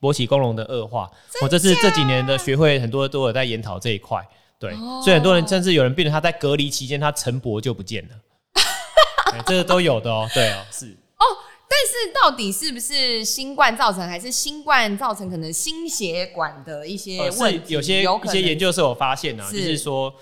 [0.00, 1.10] 勃起功能的恶化。
[1.42, 4.20] 我这是这几年的学会很多都有在研讨这一块。
[4.58, 8.14] 对，哦所以很多人甚至有人病人他在隔离期间他晨勃就不见了，
[9.32, 10.26] 哎这个都有的哦。
[10.32, 10.96] 对哦，是。
[11.86, 19.56] 但是到底是不是新冠造成，还是新冠造成可能心血管的一些呃，问有些有一些研究是有发现啊，是。
[19.56, 20.12] 就是说，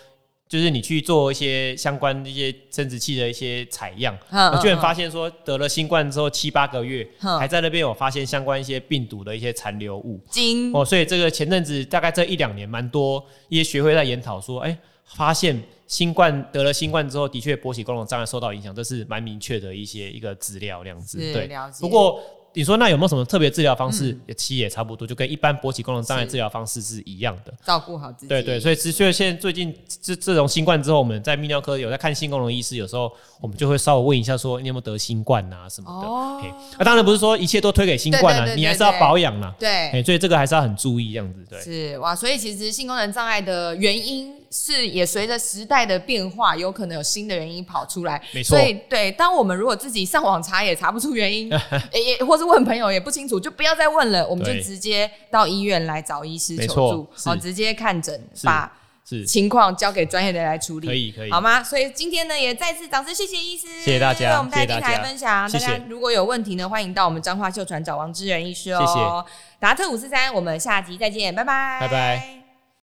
[0.48, 7.38] 就是你去做一些相关的一些生殖器的一些采样，嗯我居然嗯发现说得了新冠之后七八个月，嗯。
[7.38, 10.20] 还在那边有发现相关一些病毒的一些残留物。
[10.30, 21.18] 金哦，所以这个前阵子大概这一两年蛮多一些学会在研讨说，哎、发现新冠得了新冠之后，的确勃起功能障碍受到影响，这是蛮明确的一些一个资料这样子。
[21.18, 21.48] 对
[21.80, 22.20] 不过
[22.56, 24.16] 你说那有没有什么特别治疗方式？
[24.28, 27.52] 也其实也差不多，就跟一般勃起功能障碍治疗方式是一样的。
[27.64, 33.10] 照顾好自己，对对，所以的确现在最近这这种新冠之后，我们在泌尿科有在看性功能医师，有时候
[33.40, 36.06] 我们就会稍微问一下说你有没有得新冠啊什么的。
[36.06, 39.52] 哦嘿那、当然不是说一切都推给新冠啊，对对对对你还是要保养啦。
[39.58, 41.44] 对哎，所以这个还是要很注意这样子。
[41.50, 48.22] 对，是哇，所以其实性功能障碍的原因是也随着时代的变化，有可能有新的原因跑出来。
[48.32, 51.50] 没错所以对，当我们如果自己上网查也查不出原因，
[51.92, 58.72] 也也或是问朋友也不清楚，就不要再问了，我们就直接到医院来找医师求助，是好，直接看诊，把
[59.04, 60.86] 是情况交给专业的来处理。
[60.86, 61.40] 可以可以好。
[61.40, 61.60] 吗？
[61.60, 65.50] 所以今天呢，也再次掌声谢谢医师，谢谢大家为我们带电台分享。
[65.50, 68.78] 谢谢大家如果有问题呢，欢迎到我们彰化秀传找王志仁医师哦。
[68.80, 72.43] 谢谢达特五四三，我们下集再见，拜拜，拜拜。